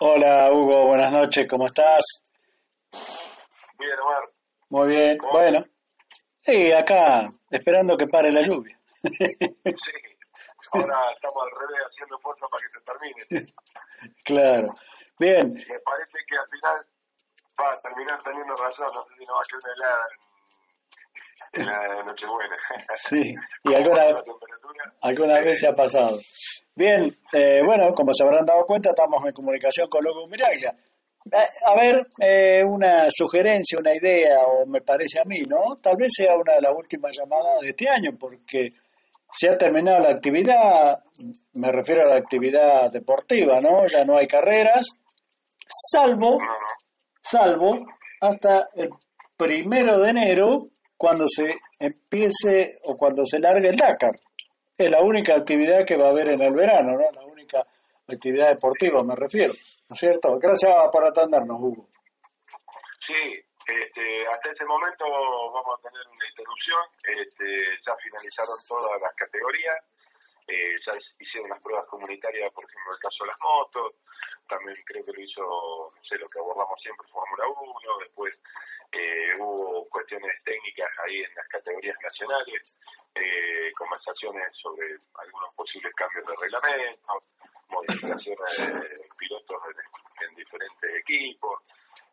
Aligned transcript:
Hola, 0.00 0.52
Hugo, 0.52 0.86
buenas 0.86 1.10
noches, 1.10 1.48
¿cómo 1.48 1.66
estás? 1.66 2.22
Bien, 3.80 3.98
Omar. 4.00 4.30
Muy 4.68 4.88
bien, 4.90 5.18
bueno. 5.32 5.64
Sí, 6.40 6.70
acá, 6.72 7.28
esperando 7.50 7.96
que 7.96 8.06
pare 8.06 8.30
la 8.30 8.42
lluvia. 8.42 8.78
Sí, 9.02 9.16
ahora 10.70 11.10
estamos 11.12 11.42
al 11.42 11.60
revés 11.60 11.82
haciendo 11.90 12.16
fuerza 12.20 12.46
para 12.46 12.62
que 12.62 12.78
se 12.78 12.80
termine. 12.84 13.52
claro. 14.24 14.74
Bien, 15.18 15.52
Me 15.52 15.80
parece 15.80 16.18
que 16.28 16.38
al 16.38 16.48
final 16.48 16.86
va 17.60 17.72
a 17.72 17.80
terminar 17.80 18.22
teniendo 18.22 18.54
razón, 18.54 18.86
no 18.94 19.04
sé 19.04 19.14
si 19.18 19.26
no 19.26 19.34
va 19.34 19.40
a 19.40 19.46
quedar 19.46 19.62
una 19.64 19.72
helada 19.74 20.08
en, 20.12 20.27
en 21.52 21.66
la 21.66 22.02
Nochebuena. 22.04 22.56
sí, 22.96 23.34
y 23.64 23.74
alguna, 23.76 24.22
alguna 25.02 25.40
vez 25.40 25.60
se 25.60 25.68
ha 25.68 25.72
pasado. 25.74 26.18
Bien, 26.74 27.12
eh, 27.32 27.60
bueno, 27.64 27.90
como 27.94 28.12
se 28.12 28.24
habrán 28.24 28.44
dado 28.46 28.64
cuenta, 28.64 28.90
estamos 28.90 29.24
en 29.26 29.32
comunicación 29.32 29.88
con 29.88 30.06
Hugo 30.06 30.26
Miraglia. 30.28 30.74
Eh, 31.32 31.46
A 31.66 31.74
ver, 31.74 32.06
eh, 32.20 32.62
una 32.64 33.06
sugerencia, 33.10 33.78
una 33.78 33.94
idea, 33.94 34.38
o 34.46 34.64
me 34.66 34.80
parece 34.80 35.20
a 35.20 35.24
mí, 35.24 35.40
¿no? 35.42 35.76
Tal 35.82 35.96
vez 35.96 36.12
sea 36.14 36.34
una 36.36 36.54
de 36.54 36.62
las 36.62 36.74
últimas 36.76 37.16
llamadas 37.16 37.60
de 37.60 37.70
este 37.70 37.88
año, 37.88 38.10
porque 38.18 38.68
se 39.30 39.50
ha 39.50 39.58
terminado 39.58 40.04
la 40.04 40.10
actividad, 40.10 41.02
me 41.54 41.70
refiero 41.70 42.02
a 42.02 42.14
la 42.14 42.20
actividad 42.20 42.90
deportiva, 42.90 43.60
¿no? 43.60 43.86
Ya 43.86 44.04
no 44.04 44.16
hay 44.16 44.26
carreras, 44.26 44.86
salvo, 45.66 46.38
salvo 47.20 47.78
hasta 48.20 48.68
el 48.74 48.88
primero 49.36 50.00
de 50.00 50.10
enero, 50.10 50.68
cuando 50.98 51.26
se 51.28 51.46
empiece 51.78 52.80
o 52.82 52.96
cuando 52.96 53.24
se 53.24 53.38
largue 53.38 53.68
el 53.68 53.76
Dakar. 53.76 54.18
Es 54.76 54.90
la 54.90 55.00
única 55.00 55.34
actividad 55.34 55.86
que 55.86 55.96
va 55.96 56.08
a 56.08 56.10
haber 56.10 56.30
en 56.30 56.42
el 56.42 56.52
verano, 56.52 56.92
¿no? 56.92 57.10
La 57.12 57.24
única 57.24 57.64
actividad 58.06 58.48
deportiva, 58.48 59.02
me 59.02 59.14
refiero, 59.14 59.52
¿no 59.88 59.94
es 59.94 60.00
cierto? 60.00 60.38
Gracias 60.38 60.74
por 60.92 61.06
atendernos, 61.06 61.56
Hugo. 61.60 61.86
Sí, 63.06 63.40
este, 63.68 64.26
hasta 64.26 64.50
ese 64.50 64.64
momento 64.64 65.04
vamos 65.08 65.78
a 65.78 65.88
tener 65.88 66.02
una 66.08 66.26
interrupción. 66.28 66.82
Este, 67.04 67.46
ya 67.86 67.94
finalizaron 68.02 68.56
todas 68.66 69.00
las 69.00 69.14
categorías. 69.14 69.76
Eh, 70.48 70.76
ya 70.84 70.92
hicieron 71.20 71.50
las 71.50 71.62
pruebas 71.62 71.86
comunitarias, 71.86 72.52
por 72.52 72.64
ejemplo, 72.64 72.92
el 72.92 73.00
caso 73.00 73.24
de 73.24 73.28
las 73.28 73.40
motos. 73.42 73.94
También 74.48 74.76
creo 74.86 75.04
que 75.04 75.12
lo 75.12 75.20
hizo, 75.20 75.42
no 75.94 76.04
sé, 76.04 76.16
lo 76.16 76.26
que 76.28 76.38
abordamos 76.38 76.80
siempre, 76.80 77.06
Fórmula 77.08 77.44
1. 77.48 77.98
Después 78.00 78.34
eh, 78.92 79.34
hubo 79.38 79.86
cuestiones 79.88 80.32
técnicas 80.44 80.88
ahí 81.04 81.20
en 81.20 81.34
las 81.34 81.46
categorías 81.48 81.96
nacionales, 82.02 82.62
eh, 83.14 83.70
conversaciones 83.76 84.48
sobre 84.56 84.86
algunos 85.20 85.54
posibles 85.54 85.92
cambios 85.94 86.24
de 86.26 86.34
reglamento, 86.40 87.12
modificaciones 87.68 88.56
de 88.58 89.08
pilotos 89.18 89.62
en, 89.68 90.28
en 90.28 90.34
diferentes 90.34 90.90
equipos. 90.96 91.60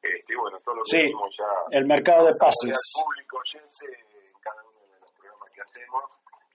Este, 0.01 0.33
y 0.33 0.35
bueno, 0.35 0.57
todo 0.59 0.75
lo 0.75 0.83
que 0.83 0.89
Sí, 0.91 1.13
ya 1.37 1.77
el 1.77 1.85
mercado 1.85 2.25
de 2.27 2.33
pases. 2.39 2.77
público 2.93 3.37
oyente 3.37 3.85
en 3.87 4.33
cada 4.41 4.61
uno 4.63 4.79
de 4.91 4.99
los 4.99 5.11
programas 5.13 5.49
que 5.51 5.61
hacemos 5.61 6.03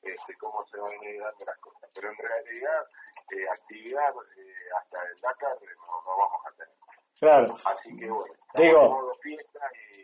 este, 0.03 0.35
cómo 0.39 0.65
se 0.67 0.79
van 0.79 0.91
a 0.93 1.05
ir 1.09 1.21
dando 1.21 1.45
las 1.45 1.59
cosas. 1.59 1.91
Pero 1.95 2.09
en 2.11 2.17
realidad, 2.19 2.83
eh, 3.31 3.49
actividad 3.51 4.09
eh, 4.37 4.55
hasta 4.79 5.03
el 5.03 5.21
Dakar 5.21 5.57
eh, 5.63 5.75
no, 5.77 6.03
no 6.05 6.17
vamos 6.19 6.41
a 6.47 6.53
tener. 6.57 6.75
Claro, 7.21 7.55
Así 7.55 7.97
que 7.97 8.09
bueno, 8.11 8.33
estamos 8.35 8.55
Digo- 8.55 8.83
en 8.85 8.91
modo 8.93 9.15
fiesta 9.21 9.61
y 9.75 10.01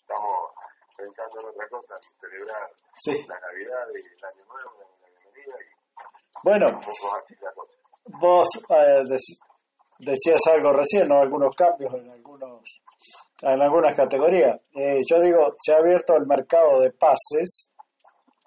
estamos 0.00 0.50
pensando 0.96 1.40
en 1.40 1.46
otra 1.46 1.68
cosa, 1.68 1.94
en 1.94 2.20
celebrar 2.20 2.70
sí. 2.94 3.26
la 3.28 3.38
Navidad 3.40 3.86
y 3.94 3.98
el 4.00 4.24
Año 4.24 4.44
Nuevo, 4.46 4.72
la 5.00 5.08
bienvenida 5.08 5.54
y 5.62 6.38
Bueno, 6.42 6.66
un 6.66 6.80
poco 6.80 7.16
así 7.16 7.34
la 7.40 7.52
cosa. 7.52 7.72
vos 8.18 8.48
eh, 8.70 9.02
dec- 9.04 9.38
decías 10.00 10.40
algo 10.50 10.72
recién, 10.72 11.06
¿no? 11.08 11.20
Algunos 11.20 11.54
cambios 11.54 11.94
en 11.94 12.10
algunos 12.10 12.82
en 13.42 13.60
algunas 13.62 13.94
categorías. 13.94 14.58
Eh, 14.74 14.98
yo 15.08 15.20
digo, 15.20 15.52
se 15.56 15.74
ha 15.74 15.76
abierto 15.78 16.16
el 16.16 16.26
mercado 16.26 16.80
de 16.80 16.90
pases, 16.90 17.65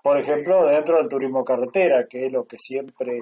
por 0.09 0.20
ejemplo, 0.20 0.66
dentro 0.66 0.97
del 0.97 1.08
turismo 1.08 1.44
carretera, 1.44 2.08
que 2.09 2.25
es 2.25 2.31
lo 2.31 2.44
que 2.44 2.58
siempre, 2.58 3.20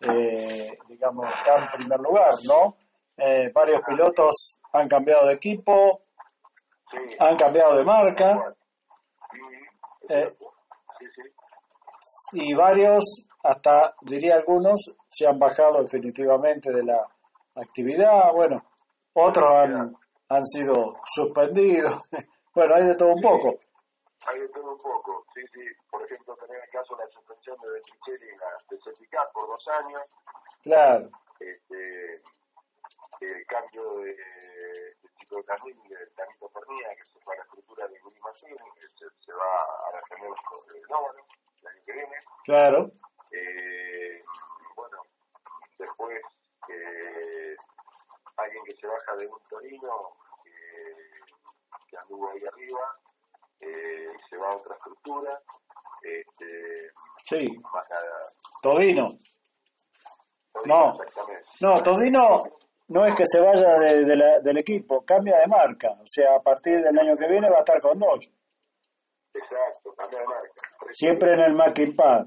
eh, 0.00 0.76
digamos, 0.88 1.24
está 1.32 1.54
en 1.56 1.68
primer 1.78 2.00
lugar, 2.00 2.32
¿no? 2.48 2.74
Eh, 3.16 3.52
varios 3.54 3.80
pilotos 3.86 4.58
han 4.72 4.88
cambiado 4.88 5.28
de 5.28 5.34
equipo, 5.34 6.00
han 7.20 7.36
cambiado 7.36 7.76
de 7.76 7.84
marca 7.84 8.56
Eh. 10.08 10.34
y 12.32 12.54
varios, 12.54 13.28
hasta 13.44 13.94
diría 14.02 14.34
algunos, 14.34 14.80
se 15.08 15.28
han 15.28 15.38
bajado 15.38 15.82
definitivamente 15.82 16.72
de 16.72 16.82
la 16.82 17.06
actividad. 17.54 18.32
Bueno, 18.32 18.64
otros 19.12 19.48
han, 19.54 19.96
han 20.28 20.44
sido 20.44 20.96
suspendidos. 21.04 22.02
Bueno, 22.52 22.74
hay 22.74 22.84
de 22.84 22.94
todo 22.94 23.12
un 23.12 23.20
poco. 23.20 23.58
Hay 24.28 24.40
de 24.40 24.48
todo 24.48 24.72
un 24.72 24.78
poco, 24.78 25.26
sí, 25.34 25.42
sí. 25.52 25.60
La 26.98 27.08
suspensión 27.08 27.56
de 27.60 27.70
Betricelli 27.70 28.30
en 28.30 28.38
la 28.38 28.58
Certicat 28.82 29.32
por 29.32 29.46
dos 29.48 29.68
años, 29.68 30.02
Claro, 30.62 31.08
este, 31.38 32.22
el 33.20 33.46
cambio 33.46 33.98
de, 34.00 34.14
de 34.14 34.96
chico 35.18 35.36
de 35.36 35.44
Carlín, 35.44 35.80
de 35.88 35.96
Danito 36.16 36.48
Pernía, 36.48 36.94
que 36.96 37.04
se 37.04 37.20
fue 37.20 37.34
a 37.34 37.38
la 37.38 37.44
estructura 37.44 37.86
de 37.88 38.00
Martín, 38.20 38.56
que 38.74 38.88
se, 38.88 39.06
se 39.24 39.36
va 39.36 39.88
a 39.88 39.92
la 39.92 40.02
tener 40.08 40.30
de 40.30 40.80
Nóvalo 40.88 41.24
el 41.62 41.68
año 41.68 41.82
que 41.84 41.92
viene. 41.92 42.16
claro, 42.44 42.90
Eh, 43.30 44.24
bueno, 44.74 45.02
después 45.78 46.20
eh, 46.68 47.56
alguien 48.36 48.64
que 48.64 48.76
se 48.76 48.86
baja 48.86 49.14
de 49.16 49.26
un 49.26 49.38
Torino, 49.48 50.16
eh, 50.44 51.20
que 51.88 51.96
anduvo 51.98 52.30
ahí 52.30 52.44
arriba, 52.44 52.98
eh, 53.60 54.12
se 54.28 54.36
va 54.36 54.50
a 54.50 54.56
otra 54.56 54.74
estructura. 54.74 55.40
Este, 56.06 56.90
sí, 57.24 57.48
más 57.72 57.90
a, 57.90 57.98
Todino. 58.62 59.08
No. 60.64 60.96
No, 61.60 61.82
Todino 61.82 62.44
no 62.88 63.04
es 63.06 63.14
que 63.16 63.24
se 63.26 63.40
vaya 63.40 63.78
de- 63.78 64.04
de 64.04 64.16
la- 64.16 64.40
del 64.40 64.58
equipo, 64.58 65.04
cambia 65.04 65.38
de 65.40 65.46
marca. 65.48 65.90
O 66.00 66.06
sea, 66.06 66.36
a 66.36 66.40
partir 66.42 66.80
del 66.82 66.98
año 66.98 67.16
que 67.16 67.26
viene 67.28 67.50
va 67.50 67.56
a 67.56 67.60
estar 67.60 67.80
con 67.80 67.98
dos. 67.98 68.30
Exacto, 69.34 69.92
cambia 69.94 70.20
de 70.20 70.26
marca. 70.26 70.62
Siempre 70.92 71.32
en 71.34 71.40
el 71.40 71.54
Mackin 71.54 71.94
Pad. 71.96 72.26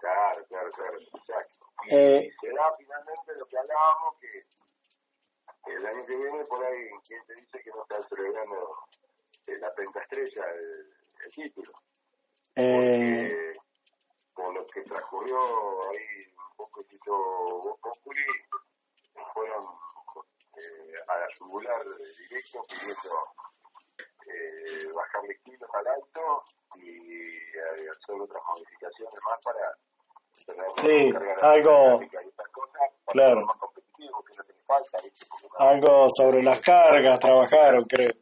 Claro, 0.00 0.44
claro, 0.48 0.70
claro, 0.72 0.98
exacto. 0.98 1.58
Y, 1.88 1.94
Eh. 1.94 2.26
y 2.26 2.46
se 2.46 2.52
da 2.54 2.74
finalmente 2.76 3.32
lo 3.38 3.46
que 3.46 3.58
hablábamos, 3.58 4.14
que 4.20 5.72
el 5.74 5.86
año 5.86 6.04
que 6.06 6.16
viene 6.16 6.44
por 6.46 6.64
ahí, 6.64 6.88
quien 7.06 7.24
te 7.26 7.34
dice 7.36 7.60
que 7.62 7.70
no 7.70 7.82
está 7.82 8.00
celebrando 8.08 8.76
eh, 9.46 9.58
la 9.58 9.72
pentaestrella, 9.74 10.44
el, 10.54 10.92
el 11.24 11.32
título? 11.34 11.72
Eh, 12.54 13.54
Porque 13.54 13.60
por 14.34 14.54
lo 14.54 14.66
que 14.66 14.80
transcurrió 14.82 15.38
ahí 15.90 16.26
un 16.28 16.56
poco 16.56 16.82
Voz 17.62 17.78
Populi, 17.80 18.24
fueron 19.32 19.64
eh, 20.56 20.94
a 21.08 21.18
la 21.18 21.26
yugular 21.38 21.82
directo 22.18 22.62
pidiendo 22.68 23.10
eh, 24.26 24.92
bajarle 24.92 25.38
kilos 25.44 25.70
al 25.74 25.86
alto 25.86 26.44
y 26.76 27.36
eh, 27.36 27.88
hacer 27.90 28.20
otras 28.20 28.42
modificaciones 28.48 29.20
más 29.24 29.38
para 29.42 29.76
Sí, 30.80 31.12
algo- 31.40 32.00
cosas 32.52 32.90
claro. 33.06 33.46
algo 35.58 36.06
sobre 36.10 36.42
las 36.42 36.58
cargas 36.60 37.18
trabajaron, 37.20 37.84
creo. 37.84 38.12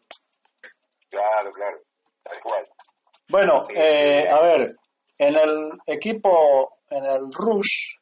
Claro, 1.08 1.50
claro, 1.52 1.80
tal 2.22 2.40
cual. 2.42 2.68
Bueno, 3.30 3.68
eh, 3.74 4.28
a 4.28 4.40
ver, 4.42 4.74
en 5.16 5.36
el 5.36 5.70
equipo, 5.86 6.78
en 6.90 7.04
el 7.04 7.32
Rush, 7.32 7.96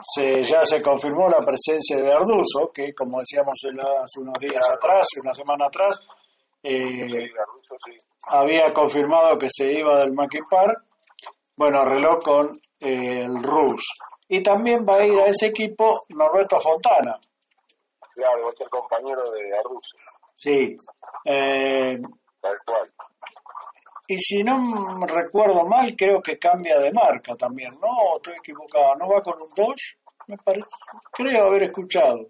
se, 0.00 0.42
ya 0.42 0.64
se 0.64 0.80
confirmó 0.80 1.28
la 1.28 1.44
presencia 1.44 1.98
de 1.98 2.12
Arduzo, 2.12 2.70
que 2.72 2.94
como 2.94 3.20
decíamos 3.20 3.54
hace 3.54 4.20
unos 4.20 4.38
días 4.38 4.68
atrás, 4.70 5.06
una 5.22 5.34
semana 5.34 5.66
atrás, 5.66 6.00
eh, 6.62 7.30
había 8.28 8.72
confirmado 8.72 9.36
que 9.36 9.48
se 9.50 9.70
iba 9.70 9.98
del 9.98 10.12
Mackin 10.12 10.44
Park, 10.48 10.82
bueno, 11.56 11.80
arregló 11.80 12.18
con 12.18 12.52
eh, 12.80 13.24
el 13.24 13.42
Rush. 13.42 13.84
Y 14.28 14.42
también 14.42 14.86
va 14.88 14.96
a 14.96 15.06
ir 15.06 15.18
a 15.18 15.26
ese 15.26 15.48
equipo 15.48 16.04
Norberto 16.08 16.58
Fontana. 16.58 17.18
Claro, 18.14 18.50
es 18.50 18.60
el 18.60 18.68
compañero 18.70 19.30
de 19.30 19.58
Arruzo, 19.58 19.96
Sí. 20.36 20.76
Eh, 21.24 22.00
tal 22.40 22.56
cual. 22.64 22.91
Y 24.12 24.18
si 24.18 24.42
no 24.42 25.06
recuerdo 25.06 25.64
mal, 25.64 25.94
creo 25.96 26.20
que 26.20 26.38
cambia 26.38 26.78
de 26.78 26.92
marca 26.92 27.34
también, 27.34 27.72
¿no? 27.80 27.88
¿O 27.88 28.16
estoy 28.16 28.34
equivocado. 28.34 28.94
¿No 28.96 29.08
va 29.08 29.22
con 29.22 29.40
un 29.40 29.48
Dodge? 29.56 29.96
Me 30.26 30.36
parece. 30.36 30.68
Creo 31.12 31.46
haber 31.46 31.62
escuchado. 31.62 32.26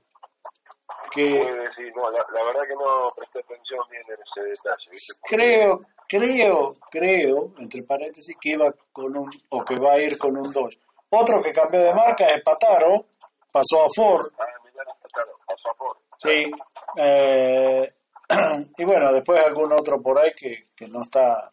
Que 1.11 1.23
Puede 1.23 1.69
decir, 1.69 1.93
no, 1.96 2.08
la, 2.11 2.25
la 2.32 2.44
verdad 2.44 2.62
que 2.62 2.75
no 2.75 3.11
presté 3.17 3.40
atención 3.40 3.81
bien 3.90 4.02
en 4.06 4.14
ese 4.14 4.49
detalle, 4.49 4.99
creo, 5.29 5.81
creo, 6.08 6.76
creo, 6.90 7.52
entre 7.58 7.82
paréntesis, 7.82 8.35
que 8.40 8.50
iba 8.50 8.73
con 8.93 9.17
un, 9.17 9.28
o 9.50 9.64
que 9.64 9.75
va 9.75 9.94
a 9.94 10.00
ir 10.00 10.17
con 10.17 10.37
un 10.37 10.52
Dodge. 10.52 10.78
Otro 11.11 11.43
que 11.43 11.52
cambió 11.52 11.81
de 11.81 11.93
marca 11.93 12.26
es 12.26 12.43
Pataro, 12.43 13.06
pasó 13.50 13.82
a 13.82 13.88
Ford. 13.94 14.31
Ah, 14.38 14.44
Millán, 14.64 14.87
claro, 15.12 15.32
pasó 15.46 15.70
a 15.70 15.75
Ford. 15.75 15.99
Sí. 16.19 16.50
Eh, 16.96 17.93
y 18.78 18.85
bueno, 18.85 19.12
después 19.12 19.40
algún 19.40 19.73
otro 19.73 20.00
por 20.00 20.19
ahí 20.19 20.31
que, 20.35 20.69
que 20.75 20.87
no 20.87 21.02
está 21.02 21.52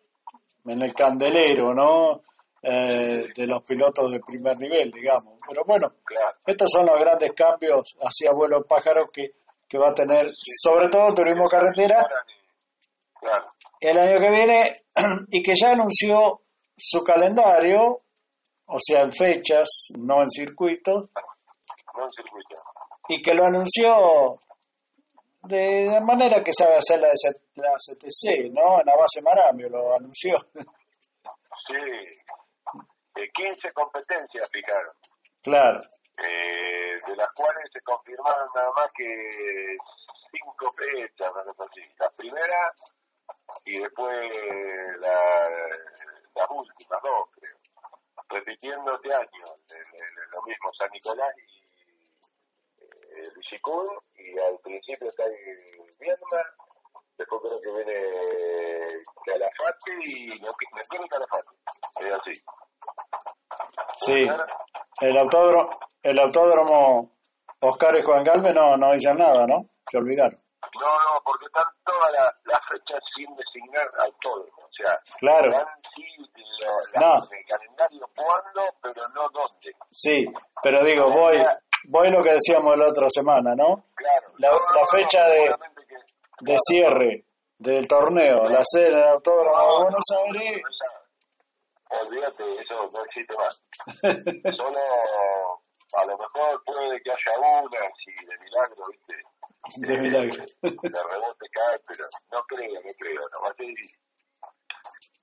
en 0.65 0.81
el 0.81 0.93
candelero, 0.93 1.73
¿no? 1.73 2.21
Eh, 2.61 3.27
de 3.35 3.47
los 3.47 3.63
pilotos 3.63 4.11
de 4.11 4.19
primer 4.19 4.57
nivel, 4.57 4.91
digamos. 4.91 5.39
Pero 5.47 5.63
bueno, 5.65 5.93
Claro. 6.03 6.37
estos 6.45 6.69
son 6.69 6.85
los 6.85 6.99
grandes 6.99 7.31
cambios 7.33 7.95
hacia 8.01 8.31
vuelo 8.33 8.63
pájaros 8.65 9.09
que, 9.13 9.31
que 9.67 9.77
va 9.77 9.91
a 9.91 9.93
tener, 9.93 10.31
sobre 10.61 10.89
todo 10.89 11.13
Turismo 11.13 11.47
Carretera, 11.47 12.05
Claro. 13.21 13.45
el 13.79 13.97
año 13.97 14.19
que 14.19 14.29
viene 14.29 14.83
y 15.31 15.41
que 15.41 15.53
ya 15.55 15.71
anunció 15.71 16.41
su 16.77 17.01
calendario, 17.03 17.99
o 18.65 18.77
sea, 18.77 19.03
en 19.03 19.11
fechas, 19.11 19.67
no 19.97 20.21
en 20.21 20.29
circuitos, 20.29 21.09
No 21.95 22.03
en 22.05 22.11
circuito. 22.11 22.55
y 23.07 23.21
que 23.21 23.33
lo 23.33 23.45
anunció 23.45 24.39
de, 25.49 25.89
de 25.89 26.01
manera 26.01 26.43
que 26.43 26.53
sabe 26.53 26.77
hacer 26.77 26.99
la, 26.99 27.09
la 27.55 27.71
CTC, 27.75 28.51
¿no? 28.53 28.79
En 28.79 28.85
la 28.85 28.95
base 28.95 29.21
Maramio 29.21 29.69
lo 29.69 29.95
anunció. 29.95 30.35
Sí. 31.67 31.91
De 33.15 33.29
15 33.33 33.71
competencias 33.73 34.49
fijaron. 34.51 34.93
claro, 35.43 35.81
eh, 36.17 36.99
de 37.07 37.15
las 37.15 37.27
cuales 37.33 37.63
se 37.71 37.81
confirmaron 37.81 38.47
nada 38.55 38.71
más 38.75 38.87
que 38.95 39.05
cinco 40.31 40.73
fechas, 40.77 41.31
una 41.31 41.43
cosa 41.45 41.63
así. 41.69 41.81
La 41.99 42.09
primera 42.11 42.73
y 43.65 43.79
después 43.79 44.15
la, 44.99 45.17
las 46.35 46.47
últimas 46.49 46.99
dos, 47.03 47.29
creo. 47.39 47.57
Repitiendo 48.29 48.95
este 48.95 49.13
año, 49.13 49.45
el- 49.69 49.77
el- 49.77 50.29
lo 50.31 50.41
mismo 50.43 50.69
San 50.77 50.89
Nicolás 50.91 51.33
y 51.37 51.58
Villicún, 53.49 53.87
y 54.15 54.39
al 54.39 54.59
principio 54.59 55.09
está 55.09 55.23
en 55.25 55.95
Viedma, 55.99 56.41
después 57.17 57.41
creo 57.41 57.61
que 57.61 57.71
viene 57.71 59.03
Calafate 59.25 59.91
y 60.05 60.27
no, 60.39 60.51
y 60.59 61.07
Calafate, 61.09 61.51
es 62.01 62.13
así. 62.13 62.33
sí. 63.95 64.27
El 65.01 65.17
autódromo, 65.17 65.79
el 66.03 66.19
autódromo 66.19 67.11
Oscar 67.61 67.97
y 67.97 68.01
Juan 68.03 68.23
Galvez 68.23 68.53
no, 68.53 68.77
no 68.77 68.93
dicen 68.93 69.17
nada, 69.17 69.45
¿no? 69.47 69.69
Se 69.89 69.97
olvidaron. 69.97 70.39
No, 70.75 70.87
no, 70.87 71.21
porque 71.25 71.45
están 71.45 71.65
todas 71.85 72.11
las 72.43 72.59
fechas 72.69 72.99
sin 73.15 73.33
designar 73.35 73.87
autódromo. 74.05 74.57
O 74.57 74.71
sea, 74.71 74.97
Claro. 75.19 75.51
sí 75.95 76.03
lo- 76.61 77.01
la- 77.01 77.07
No. 77.17 77.23
el 77.31 77.45
calendario 77.45 78.09
cuándo, 78.15 78.61
pero 78.81 79.07
no 79.09 79.21
dónde. 79.29 79.71
Sí, 79.89 80.25
pero 80.61 80.83
digo, 80.83 81.05
voy, 81.09 81.37
voy 81.85 82.09
lo 82.11 82.23
que 82.23 82.33
decíamos 82.33 82.77
la 82.77 82.87
otra 82.87 83.07
semana, 83.09 83.55
¿no? 83.55 83.85
Claro. 83.95 84.33
La- 84.37 84.51
la 84.51 84.85
fecha 84.91 85.27
de- 85.27 85.45
que- 85.87 86.51
De 86.53 86.57
cierre 86.59 87.25
del 87.57 87.87
torneo, 87.87 88.45
la 88.45 88.61
sede 88.63 88.85
del 88.95 89.03
autódromo 89.07 89.51
de 89.51 89.57
No, 89.57 89.81
Buenos 89.81 90.05
no, 90.11 90.39
Aires. 90.39 90.61
olvídate, 91.89 92.43
eso 92.61 92.89
no 92.93 93.03
existe 93.05 93.33
más. 93.35 93.61
Solo 94.57 94.79
a 95.93 96.05
lo 96.05 96.17
mejor 96.17 96.63
puede 96.63 97.01
que 97.01 97.11
haya 97.11 97.39
una, 97.39 97.79
si 98.03 98.25
de 98.25 98.37
milagro, 98.39 98.85
¿viste? 98.91 99.15
De 99.87 99.97
milagro. 99.97 100.45
de 100.61 101.03
rebote 101.03 101.45
cae, 101.51 101.79
pero 101.87 102.05
no 102.31 102.41
creo, 102.43 102.73
no 102.81 102.91
creo, 102.97 103.21
no 103.33 103.41
va 103.41 103.47
a 103.49 103.53
ser 103.55 103.65
difícil. 103.65 103.99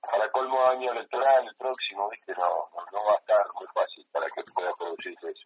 Para 0.01 0.29
colmo 0.31 0.63
año 0.67 0.91
electoral, 0.91 1.47
el 1.47 1.55
próximo, 1.55 2.07
viste, 2.09 2.33
no, 2.33 2.47
no, 2.47 2.85
no 2.93 3.05
va 3.05 3.13
a 3.13 3.19
estar 3.19 3.45
muy 3.55 3.65
fácil 3.73 4.05
para 4.11 4.27
que 4.27 4.43
pueda 4.53 4.73
producirse 4.75 5.27
eso. 5.27 5.45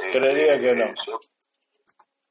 Eh, 0.00 0.10
Creería 0.10 0.58
que 0.60 0.72
no. 0.74 0.86
Yo 1.06 1.18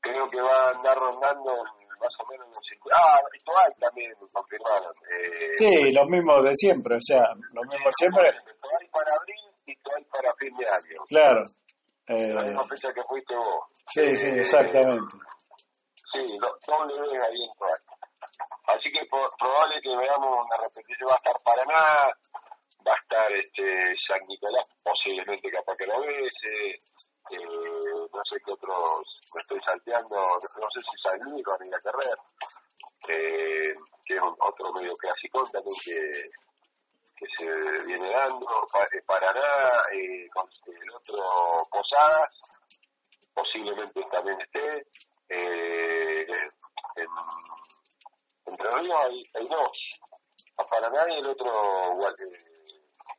creo 0.02 0.28
que 0.28 0.42
va 0.42 0.50
a 0.50 0.70
andar 0.78 0.98
rondando 0.98 1.52
más 2.00 2.14
o 2.20 2.26
menos 2.32 2.46
en 2.48 2.54
los 2.54 2.66
50. 2.68 2.96
Ah, 2.96 3.20
Itual 3.34 3.76
también 3.80 4.14
confirmaron. 4.32 4.94
Eh, 5.12 5.52
Sí, 5.56 5.92
los 5.92 6.08
mismos 6.08 6.44
de 6.44 6.52
siempre, 6.54 6.96
o 6.96 7.00
sea, 7.02 7.24
los 7.54 7.66
mismos 7.68 7.94
siempre. 7.98 8.30
Itual 8.30 8.90
para 8.92 9.12
abril 9.16 9.42
y 9.66 9.72
Itual 9.74 10.06
para 10.12 10.34
fin 10.40 10.56
de 10.58 10.66
año. 10.68 11.04
Claro. 11.10 11.44
La 12.08 12.16
Eh, 12.16 12.46
misma 12.48 12.64
fecha 12.70 12.94
que 12.94 13.04
fuiste 13.04 13.36
vos. 13.36 13.66
sí, 13.88 14.16
sí, 14.16 14.28
Eh, 14.28 14.40
exactamente. 14.40 15.16
Sí, 16.14 16.38
do- 16.40 16.58
doble 16.66 17.02
vez 17.02 17.24
ahí 17.28 17.44
en 17.44 17.54
Croacia. 17.58 17.84
Así 18.68 18.92
que 18.92 19.06
po- 19.10 19.32
probable 19.38 19.82
que 19.82 19.90
veamos 19.90 20.46
una 20.46 20.58
repetición. 20.64 21.10
Va 21.10 21.14
a 21.14 21.18
estar 21.18 21.36
Paraná, 21.44 21.84
va 22.88 22.94
a 22.94 23.02
estar 23.02 23.32
este 23.34 23.96
San 24.08 24.26
Nicolás, 24.28 24.64
posiblemente 24.84 25.50
capaz 25.52 25.76
que 25.76 25.86
lo 25.88 26.00
ves. 26.02 26.34
eh, 26.48 26.76
eh, 27.32 28.08
no 28.14 28.22
sé 28.32 28.40
qué 28.46 28.52
otros, 28.52 29.20
me 29.34 29.42
estoy 29.42 29.60
salteando, 29.66 30.16
no, 30.16 30.68
sé 30.74 30.82
si 30.82 31.02
San 31.04 31.20
Luis 31.32 31.44
van 31.46 31.62
a 31.62 31.66
eh, 33.10 33.74
que 34.06 34.16
es 34.16 34.22
un- 34.22 34.36
otro 34.40 34.74
medio 34.74 34.94
clásico 34.96 35.44
también 35.52 35.76
que, 35.84 36.30
que 37.16 37.26
se 37.38 37.46
viene 37.86 38.10
dando. 38.12 38.46
Eh, 38.94 39.02
Paraná, 39.06 39.42
eh, 39.94 40.28
con 40.34 40.50
el 40.68 40.92
otro 40.94 41.68
Posadas, 41.72 42.30
posiblemente 43.34 44.02
también 44.12 44.40
esté. 44.42 44.88
Eh, 45.30 46.26
en, 46.96 47.08
entre 48.46 48.76
Ríos 48.80 49.00
hay, 49.34 49.48
dos, 49.48 50.00
a 50.58 50.66
Paraná 50.68 51.06
y 51.14 51.20
el 51.20 51.28
otro 51.28 51.52
Guale- 51.96 52.46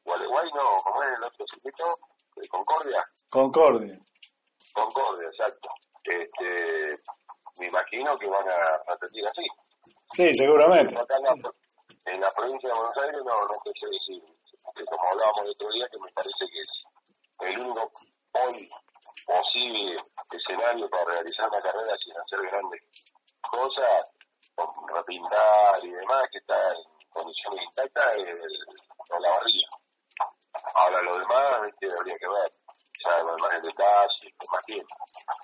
Gualeguay, 0.05 0.51
no, 0.55 0.83
¿cómo 0.85 1.03
es 1.03 1.11
el 1.13 1.25
otro 1.25 1.47
circuito? 1.47 1.99
Concordia, 2.47 3.05
Concordia. 3.29 3.99
Concordia, 4.73 5.29
exacto. 5.29 5.69
Este, 6.05 6.95
me 7.59 7.67
imagino 7.67 8.17
que 8.19 8.27
van 8.29 8.49
a 8.49 8.83
repetir 8.89 9.27
así. 9.27 9.47
Sí, 10.15 10.33
seguramente. 10.33 10.97
Acá 10.97 11.17
en 11.17 11.25
la, 11.25 11.53
en 12.07 12.21
la 12.21 12.31
provincia 12.33 12.69
de 12.69 12.75
Buenos 12.75 12.97
Aires 12.99 13.21
no, 13.25 13.35
no 13.47 13.55
sé 13.65 13.87
decir, 13.87 14.23
como 14.87 15.09
hablábamos 15.11 15.45
el 15.45 15.51
otro 15.51 15.69
día, 15.71 15.89
que 15.91 15.99
me 15.99 16.13
parece 16.13 16.45
que 16.53 16.61
es 16.61 17.51
el 17.51 17.61
único 17.61 17.93
hoy 18.33 18.71
posible 19.27 20.03
escenario 20.33 20.89
para 20.89 21.05
realizar 21.05 21.49
una 21.49 21.61
carrera 21.61 21.97
sin 22.03 22.17
hacer 22.17 22.51
grandes 22.51 22.81
cosas, 23.51 24.07
con 24.55 24.69
repintar 24.89 25.85
y 25.85 25.91
demás, 25.91 26.25
que 26.33 26.39
está 26.39 26.57
en 26.71 27.09
condiciones 27.11 27.63
intactas, 27.65 28.17
es 28.17 29.21
la 29.21 29.31
barriga. 29.31 29.69
Ahora 30.75 31.03
lo 31.03 31.19
demás, 31.19 31.61
viste, 31.67 31.87
habría 31.99 32.17
que 32.19 32.27
ver, 32.29 32.53
ya 33.05 33.23
lo 33.23 33.37
demás 33.37 33.51
en 33.57 33.63
detalle, 33.63 34.35
con 34.37 34.49
más 34.53 34.65
tiempo. 34.67 34.95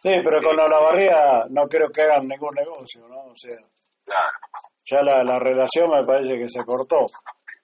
Sí, 0.03 0.11
pero 0.25 0.43
con 0.43 0.57
la 0.57 0.65
Olavarría 0.65 1.45
no 1.51 1.63
creo 1.69 1.89
que 1.91 2.03
hagan 2.03 2.29
ningún 2.29 2.55
negocio, 2.55 3.07
¿no? 3.09 3.25
O 3.25 3.35
sea, 3.37 3.57
Claro. 4.05 4.39
ya 4.85 5.03
la, 5.03 5.25
la 5.25 5.39
relación 5.39 5.91
me 5.91 6.05
parece 6.05 6.37
que 6.39 6.49
se 6.49 6.65
cortó. 6.65 7.07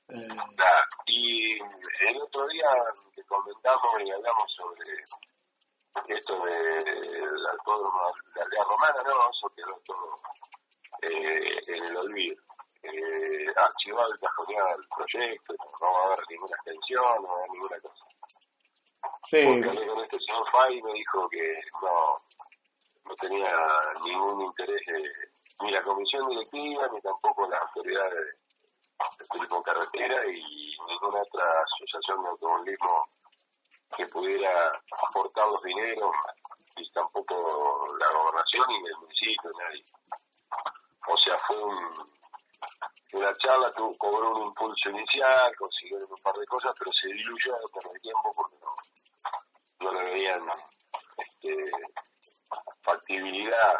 Eh, 0.09 0.27
Claro, 0.57 0.89
y 1.07 1.55
el 1.59 2.21
otro 2.23 2.47
día 2.49 2.69
que 3.15 3.23
comentamos 3.25 3.91
y 4.05 4.11
hablamos 4.11 4.53
sobre 4.57 4.91
esto 6.17 6.45
del 6.45 7.47
autódromo 7.53 8.13
de 8.35 8.43
aldea 8.43 8.65
romana, 8.65 9.03
no, 9.05 9.11
eso 9.11 9.53
quedó 9.55 9.81
todo 9.85 10.17
eh, 11.03 11.61
en 11.69 11.85
el 11.85 11.97
olvido. 11.97 12.43
Eh, 12.83 13.47
archivado 13.57 14.11
y 14.15 14.19
cajoneado 14.19 14.77
el 14.79 14.89
proyecto, 14.89 15.55
no 15.81 15.93
va 15.93 16.01
a 16.01 16.07
haber 16.07 16.21
ninguna 16.31 16.57
extensión, 16.57 17.05
no 17.23 17.29
va 17.29 17.35
a 17.35 17.37
haber 17.39 17.51
ninguna 17.51 17.81
cosa. 17.81 18.05
sí, 19.27 19.45
Porque 19.47 19.69
hablé 19.69 19.87
con 19.87 20.01
este 20.03 20.19
señor 20.19 20.47
Fay 20.51 20.83
me 20.83 20.93
dijo 20.95 21.29
que 21.29 21.61
no, 21.83 22.15
no 23.05 23.15
tenía 23.17 23.53
ningún 24.05 24.43
interés 24.47 24.81
de- 24.87 25.13
ni 25.63 25.71
la 25.73 25.83
comisión 25.83 26.27
directiva 26.31 26.89
ni 26.93 27.01
tampoco 27.03 27.47
las 27.51 27.61
autoridades 27.61 28.37
de 29.19 29.27
turismo 29.27 29.63
carretera 29.63 30.27
y 30.27 30.75
ninguna 30.89 31.21
otra 31.21 31.45
asociación 31.65 32.23
de 32.23 32.29
automovilismo 32.31 33.09
que 33.97 34.07
pudiera 34.07 34.83
aportar 35.09 35.47
los 35.49 35.63
dineros 35.63 36.13
y 36.77 36.91
tampoco 36.93 37.95
la 37.99 38.09
gobernación 38.11 38.65
ni 38.69 38.89
el 38.89 38.97
municipio, 38.99 39.51
nadie. 39.59 39.85
O 41.09 41.17
sea, 41.19 41.39
fue 41.47 41.63
un, 41.63 42.20
una 43.13 43.35
charla, 43.37 43.73
tuvo, 43.73 43.97
cobró 43.97 44.37
un 44.37 44.47
impulso 44.49 44.91
inicial, 44.91 45.55
consiguieron 45.57 46.11
un 46.11 46.23
par 46.23 46.35
de 46.35 46.47
cosas, 46.47 46.73
pero 46.79 46.91
se 46.93 47.09
diluyó 47.09 47.53
con 47.73 47.95
el 47.95 48.01
tiempo 48.01 48.33
porque 48.35 48.57
no, 48.61 49.93
no 49.93 50.03
le 50.03 50.11
veían 50.13 50.43
este, 51.17 51.71
factibilidad, 52.83 53.75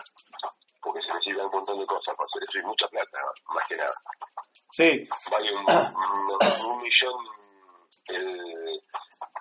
porque 0.83 1.01
se 1.03 1.13
necesita 1.15 1.47
un 1.47 1.53
montón 1.53 1.79
de 1.79 1.87
cosas 1.87 2.15
para 2.17 2.27
hacer 2.27 2.43
eso 2.49 2.59
y 2.59 2.67
mucha 2.67 2.89
plata, 2.89 3.19
más 3.55 3.67
que 3.69 3.77
nada. 3.77 3.95
sí, 4.73 5.09
Vale 5.31 5.55
un, 5.55 5.67
un, 5.69 6.71
un 6.71 6.83
millón 6.83 7.25
el, 8.09 8.83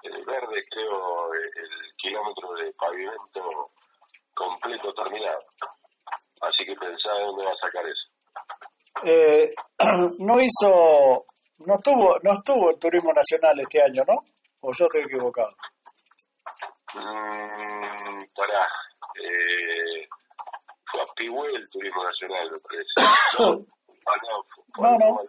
el 0.03 0.25
verde, 0.25 0.61
creo, 0.69 1.33
el, 1.33 1.63
el 1.63 1.95
kilómetro 1.97 2.53
de 2.53 2.71
pavimento 2.73 3.71
completo 4.33 4.93
terminado. 4.93 5.39
Así 6.41 6.63
que 6.63 6.75
pensá 6.75 7.13
de 7.15 7.25
dónde 7.25 7.43
va 7.43 7.51
a 7.51 7.65
sacar 7.65 7.85
eso. 7.85 8.08
Eh, 9.03 9.51
no 10.19 10.39
hizo, 10.41 11.25
no 11.59 11.75
estuvo, 11.75 12.17
no 12.23 12.33
estuvo 12.33 12.69
el 12.71 12.79
turismo 12.79 13.11
nacional 13.13 13.59
este 13.59 13.81
año, 13.81 14.03
¿no? 14.07 14.15
O 14.61 14.71
yo 14.73 14.85
estoy 14.85 15.01
equivocado. 15.03 15.55
Mm, 16.95 18.23
para 18.35 18.63
eh, 19.21 20.07
fue 20.91 21.01
a 21.01 21.05
Pihue 21.15 21.47
el 21.55 21.69
turismo 21.69 22.03
nacional, 22.03 22.51
me 22.51 22.59
parece. 22.59 23.65
No, 24.79 24.91
no, 24.91 24.97
No, 24.97 24.97
no. 24.97 25.19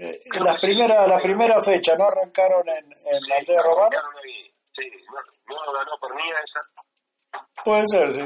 Eh, 0.00 0.20
la 0.40 0.54
primera 0.60 1.06
la 1.06 1.18
primera 1.18 1.60
fecha, 1.62 1.96
¿no? 1.96 2.04
Arrancaron 2.04 2.68
en, 2.68 2.84
en 2.84 3.22
la 3.26 3.36
aldea 3.36 3.62
romana. 3.62 3.86
arrancaron 3.86 4.16
ahí. 4.22 4.52
Sí, 4.74 4.90
no, 5.48 5.56
no 5.64 5.72
ganó 5.72 5.92
Pernilla 6.00 6.34
esa. 6.44 6.60
Puede 7.64 7.86
ser, 7.86 8.12
sí. 8.12 8.20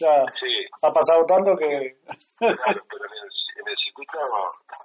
Ya 0.00 0.24
Sí, 0.32 0.48
ha 0.82 0.92
pasado 0.92 1.24
tanto 1.26 1.54
que... 1.56 1.98
claro, 2.38 2.82
pero 2.90 3.04
en 3.06 3.12
el, 3.12 3.30
en 3.60 3.68
el 3.68 3.76
circuito 3.78 4.18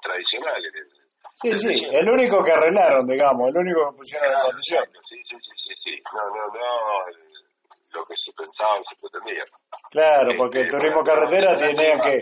tradicional. 0.04 0.64
En 0.66 0.76
el, 0.76 0.92
Sí, 1.38 1.54
sí, 1.60 1.70
el 1.70 2.10
único 2.10 2.44
que 2.44 2.52
arreglaron, 2.52 3.06
digamos, 3.06 3.46
el 3.54 3.58
único 3.62 3.92
que 3.92 3.98
pusieron 3.98 4.26
en 4.26 4.42
condición. 4.42 4.84
Sí, 5.06 5.22
sí, 5.22 5.36
sí, 5.38 5.54
sí, 5.54 5.74
sí. 5.86 5.94
No, 6.10 6.26
no, 6.34 6.42
no 6.50 6.66
eh, 7.14 7.38
lo 7.94 8.02
que 8.06 8.16
se 8.18 8.34
pensaba 8.34 8.82
y 8.82 8.84
se 8.90 8.96
pretendía. 8.98 9.46
Claro, 9.92 10.34
porque 10.36 10.62
el 10.62 10.70
turismo 10.72 11.04
carretera 11.04 11.56
tenía 11.56 11.94
que, 11.94 12.18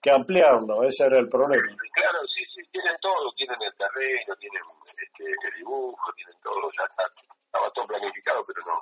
que 0.00 0.10
ampliarlo, 0.10 0.84
ese 0.88 1.04
era 1.04 1.18
el 1.18 1.28
problema. 1.28 1.68
Claro, 1.92 2.24
sí, 2.32 2.40
sí, 2.48 2.64
tienen 2.72 2.96
todo, 3.02 3.28
tienen 3.36 3.60
el 3.60 3.76
terreno, 3.76 4.32
tienen 4.40 4.62
este, 4.88 5.24
el 5.28 5.54
dibujo, 5.60 6.12
tienen 6.16 6.40
todo, 6.40 6.64
ya 6.72 6.88
está, 6.88 7.04
estaba 7.28 7.68
todo 7.76 7.86
planificado, 7.92 8.40
pero 8.46 8.60
no. 8.72 8.80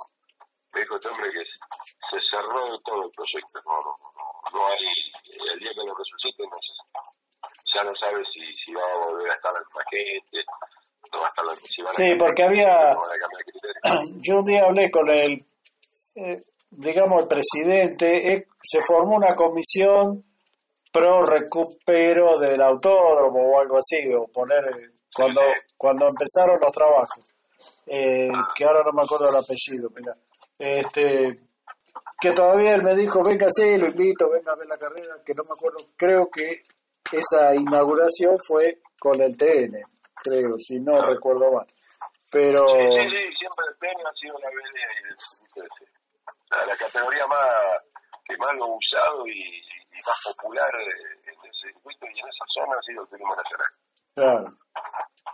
Me 0.70 0.82
dijo 0.82 0.94
este 0.94 1.08
hombre 1.08 1.30
que 1.34 1.42
se 1.42 2.18
cerró 2.30 2.78
todo 2.86 3.06
el 3.06 3.10
proyecto, 3.10 3.58
no, 3.66 3.74
no, 3.82 3.92
no, 3.98 4.24
no 4.54 4.66
hay, 4.70 4.86
el 5.50 5.58
día 5.58 5.70
que 5.74 5.82
lo 5.82 5.94
resuciten, 5.98 6.46
no 6.46 6.58
sé, 6.62 6.83
ya 7.74 7.84
no 7.84 7.92
sabe 8.00 8.22
si, 8.32 8.40
si 8.64 8.72
va 8.72 8.80
a 8.80 9.06
volver 9.06 9.30
a 9.30 9.34
estar 9.34 9.52
la 9.52 9.84
gente, 9.90 10.38
no 11.12 11.18
va 11.18 11.26
a 11.26 11.28
estar 11.28 11.44
la 11.44 11.54
si 11.54 11.82
van 11.82 11.92
a 11.92 11.96
Sí, 11.96 12.14
porque 12.18 12.42
había, 12.42 12.94
yo 14.20 14.38
un 14.38 14.44
día 14.44 14.64
hablé 14.64 14.90
con 14.90 15.10
el, 15.10 15.38
eh, 16.16 16.42
digamos, 16.70 17.22
el 17.22 17.28
presidente, 17.28 18.32
eh, 18.32 18.46
se 18.62 18.80
formó 18.82 19.16
una 19.16 19.34
comisión 19.34 20.24
pro 20.92 21.22
recupero 21.22 22.38
del 22.38 22.62
autódromo 22.62 23.40
o 23.40 23.60
algo 23.60 23.78
así, 23.78 24.12
o 24.14 24.26
poner, 24.28 24.64
eh, 24.64 24.90
cuando, 25.12 25.40
cuando 25.76 26.06
empezaron 26.06 26.58
los 26.60 26.72
trabajos, 26.72 27.24
eh, 27.86 28.30
que 28.56 28.64
ahora 28.64 28.82
no 28.84 28.92
me 28.92 29.02
acuerdo 29.02 29.28
el 29.28 29.36
apellido, 29.36 29.90
mira, 29.94 30.14
este, 30.58 31.36
que 32.20 32.32
todavía 32.32 32.74
él 32.76 32.82
me 32.82 32.94
dijo, 32.94 33.22
venga, 33.22 33.46
sí, 33.48 33.76
lo 33.76 33.88
invito, 33.88 34.30
venga 34.30 34.52
a 34.52 34.56
ver 34.56 34.68
la 34.68 34.78
carrera, 34.78 35.16
que 35.26 35.34
no 35.34 35.42
me 35.44 35.52
acuerdo, 35.52 35.78
creo 35.96 36.28
que 36.30 36.62
esa 37.12 37.54
inauguración 37.54 38.36
fue 38.38 38.80
con 38.98 39.20
el 39.20 39.36
TN, 39.36 39.82
creo, 40.22 40.58
si 40.58 40.80
no 40.80 40.98
recuerdo 40.98 41.52
mal. 41.52 41.66
Pero, 42.30 42.66
Sí, 42.66 42.98
sí, 42.98 43.10
sí, 43.10 43.34
siempre 43.38 43.64
el 43.70 43.76
premio 43.78 44.08
ha 44.08 44.14
sido 44.14 44.38
la 44.38 44.48
el. 44.48 45.66
La, 46.50 46.66
la 46.66 46.76
categoría 46.76 47.26
más 47.26 47.78
que 48.24 48.36
más 48.38 48.54
lo 48.54 48.64
ha 48.64 48.76
usado 48.76 49.26
y, 49.26 49.30
y 49.32 49.98
más 50.06 50.20
popular 50.24 50.70
eh, 50.74 51.20
en 51.26 51.50
ese 51.50 51.72
circuito 51.72 52.06
y 52.06 52.20
en 52.20 52.28
esa 52.28 52.44
zona 52.54 52.76
ha 52.76 52.82
sido 52.82 53.02
el 53.02 53.08
turismo 53.08 53.36
nacional. 53.36 53.68
claro, 54.14 54.64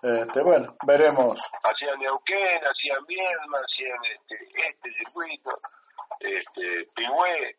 este, 0.02 0.42
bueno, 0.42 0.76
veremos. 0.86 1.38
Hacían 1.62 1.98
Neuquén, 2.00 2.60
hacían 2.62 3.04
Viedma, 3.06 3.58
hacían 3.58 3.98
este, 4.04 4.68
este 4.68 4.92
circuito, 4.92 5.50
este, 6.20 6.88
Pihue, 6.94 7.56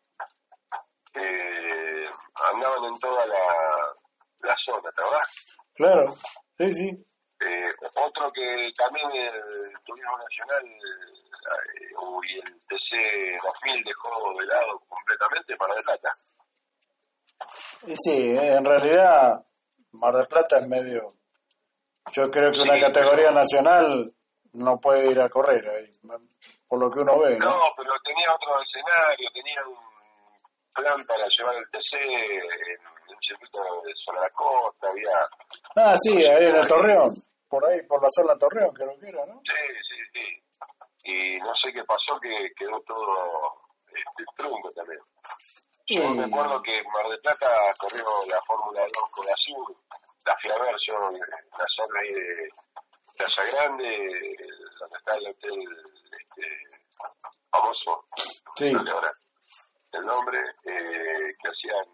eh, 1.14 2.10
andaban 2.52 2.84
en 2.92 2.98
toda 2.98 3.26
la, 3.26 3.36
la 4.42 4.56
zona, 4.64 4.90
¿te 4.90 5.02
acordás? 5.02 5.56
Claro, 5.74 6.16
sí, 6.58 6.74
sí, 6.74 7.06
Eh, 7.40 7.72
otro 7.94 8.30
que 8.32 8.70
también 8.76 9.10
el 9.12 9.72
turismo 9.84 10.16
nacional 10.18 10.64
eh, 10.64 11.92
y 12.28 12.38
el 12.38 12.60
TC 12.68 13.42
2000 13.42 13.84
dejó 13.84 14.38
de 14.38 14.46
lado 14.46 14.78
completamente 14.88 15.56
para 15.56 15.74
de 15.74 15.82
plata. 15.82 16.14
y 17.86 17.96
sí, 17.96 18.36
en 18.38 18.64
realidad 18.64 19.44
Mar 19.92 20.14
del 20.14 20.26
Plata 20.28 20.58
es 20.58 20.68
medio, 20.68 21.16
yo 22.12 22.30
creo 22.30 22.52
que 22.52 22.60
una 22.60 22.80
categoría 22.80 23.30
nacional 23.30 24.12
no 24.52 24.78
puede 24.78 25.10
ir 25.10 25.20
a 25.20 25.28
correr 25.28 25.68
ahí, 25.68 25.90
por 26.68 26.78
lo 26.78 26.90
que 26.90 27.00
uno 27.00 27.18
ve, 27.18 27.38
¿no? 27.38 27.46
No, 27.46 27.60
pero 27.76 27.90
tenía 28.04 28.26
otro 28.34 28.52
escenario, 28.62 29.30
tenía 29.32 29.66
un 29.66 29.76
plan 30.74 31.04
para 31.06 31.26
llevar 31.28 31.56
el 31.56 31.70
TC 31.70 31.94
en 31.94 33.01
circuito 33.22 33.58
de 33.84 34.20
la 34.20 34.28
costa, 34.30 34.88
había... 34.88 35.10
Ah, 35.76 35.94
sí, 35.96 36.16
ahí 36.16 36.46
en 36.46 36.56
el 36.56 36.66
Torreón, 36.66 37.14
por 37.48 37.64
ahí, 37.66 37.82
por 37.86 38.02
la 38.02 38.08
zona 38.10 38.36
Torreón, 38.38 38.72
creo 38.74 38.98
que 38.98 39.08
era, 39.08 39.24
¿no? 39.26 39.40
Sí, 39.44 39.74
sí, 39.88 39.96
sí. 40.12 40.44
Y 41.04 41.38
no 41.40 41.52
sé 41.56 41.72
qué 41.72 41.82
pasó, 41.84 42.18
que 42.20 42.50
quedó 42.56 42.80
todo 42.86 43.52
este, 43.88 44.24
trunco 44.36 44.70
también. 44.72 45.00
Yo 45.88 46.02
Y- 46.04 46.14
me 46.14 46.24
acuerdo 46.24 46.62
que 46.62 46.80
Mar 46.92 47.08
del 47.08 47.20
Plata 47.20 47.46
corrió 47.78 48.04
la 48.28 48.40
Fórmula 48.46 48.80
2 48.82 48.90
con 49.10 49.26
Azul, 49.28 49.76
la 50.24 50.36
fui 50.40 50.50
a 50.50 50.64
ver 50.64 50.74
yo 50.86 51.08
en 51.10 51.18
la 51.20 51.66
zona 51.76 52.00
ahí 52.00 52.12
de 52.12 52.48
Plaza 53.16 53.42
Grande, 53.44 54.36
donde 54.78 54.96
está 54.98 55.14
el 55.16 55.26
hotel 55.26 55.60
este, 56.20 56.46
famoso, 57.50 58.04
Sí. 58.54 58.72
no 58.72 58.80
ahora 58.92 59.12
el 59.92 60.06
nombre, 60.06 60.38
eh, 60.64 61.34
que 61.38 61.48
hacían 61.48 61.84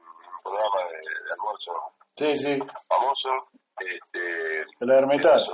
programa 0.48 0.90
de, 0.90 0.98
de 0.98 1.32
almuerzo 1.32 1.92
Sí, 2.16 2.36
sí, 2.36 2.58
famoso, 2.88 3.48
este, 3.78 4.62
el 4.80 4.90
Hermitage. 4.90 5.44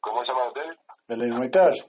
¿Cómo 0.00 0.20
se 0.24 0.26
llama 0.32 0.42
el 0.44 0.48
hotel? 0.48 0.78
el 1.08 1.22
Hermitage. 1.22 1.80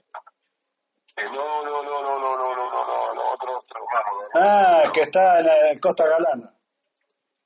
Eh, 1.16 1.24
no, 1.24 1.62
no, 1.64 1.82
no, 1.82 2.02
no, 2.02 2.18
no, 2.18 2.36
no, 2.36 2.36
no, 2.36 2.54
no, 2.70 2.86
no, 2.86 3.14
no, 3.14 3.22
otro, 3.32 3.58
otro 3.58 3.84
más. 3.92 4.02
no, 4.34 4.40
Ah, 4.40 4.82
no. 4.84 4.92
que 4.92 5.00
está 5.02 5.40
en, 5.40 5.46
la- 5.46 5.80
Costa 5.80 6.06
Galana. 6.06 6.54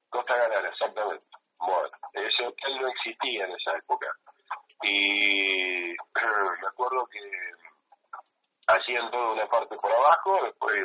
Costa 0.09 0.37
Galana, 0.37 0.69
exactamente. 0.69 1.27
Bueno, 1.59 1.89
ese 2.13 2.47
hotel 2.47 2.81
no 2.81 2.89
existía 2.89 3.45
en 3.45 3.53
esa 3.53 3.77
época. 3.77 4.07
Y 4.83 5.95
me 5.95 6.69
acuerdo 6.69 7.07
que 7.07 7.21
hacían 8.69 9.11
toda 9.11 9.33
una 9.33 9.47
parte 9.47 9.77
por 9.77 9.93
abajo, 9.93 10.45
después 10.45 10.77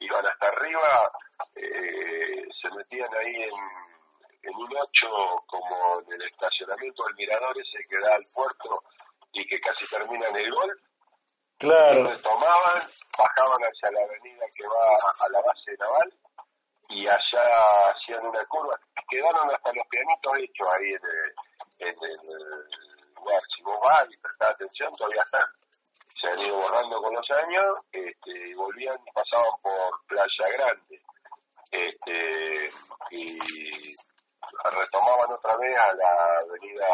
iban 0.00 0.26
hasta 0.26 0.48
arriba, 0.48 1.12
eh, 1.56 2.44
se 2.60 2.70
metían 2.70 3.08
ahí 3.16 3.34
en, 3.34 4.50
en 4.50 4.54
un 4.56 4.76
ocho 4.76 5.42
como 5.46 6.00
en 6.00 6.12
el 6.12 6.22
estacionamiento 6.22 7.04
del 7.04 7.14
mirador 7.14 7.56
ese 7.58 7.86
que 7.88 7.98
da 8.00 8.14
al 8.14 8.26
puerto 8.32 8.82
y 9.32 9.46
que 9.46 9.60
casi 9.60 9.86
termina 9.88 10.26
en 10.28 10.36
el 10.36 10.50
gol. 10.52 10.80
Claro, 11.58 12.04
retomaban, 12.04 12.82
bajaban 13.16 13.62
hacia 13.62 13.90
la 13.92 14.00
avenida 14.02 14.44
que 14.56 14.66
va 14.66 15.24
a 15.24 15.28
la 15.30 15.40
base 15.40 15.76
naval 15.78 16.12
y 16.88 17.06
allá 17.06 17.90
hacían 17.92 18.26
una 18.26 18.44
curva. 18.46 18.78
Quedaron 19.08 19.50
hasta 19.50 19.72
los 19.72 19.86
pianitos 19.88 20.32
hechos 20.38 20.68
ahí 20.72 20.88
en 20.88 21.00
el, 21.04 21.88
en 21.88 22.10
el 22.10 23.14
lugar. 23.14 23.42
Si 23.54 23.62
vos 23.62 23.78
vas 23.82 24.06
y 24.10 24.16
prestás 24.18 24.50
atención, 24.50 24.92
todavía 24.96 25.22
están. 25.22 25.63
Se 26.20 26.28
han 26.28 26.38
ido 26.46 26.56
borrando 26.56 27.02
con 27.02 27.14
los 27.14 27.30
años 27.42 27.64
este, 27.92 28.48
y 28.50 28.54
volvían 28.54 28.96
y 29.06 29.10
pasaban 29.12 29.60
por 29.62 30.06
Playa 30.06 30.56
Grande. 30.56 31.02
Este, 31.70 32.70
y 33.10 33.38
retomaban 34.64 35.32
otra 35.32 35.56
vez 35.56 35.76
a 35.76 35.94
la 35.96 36.38
avenida 36.40 36.86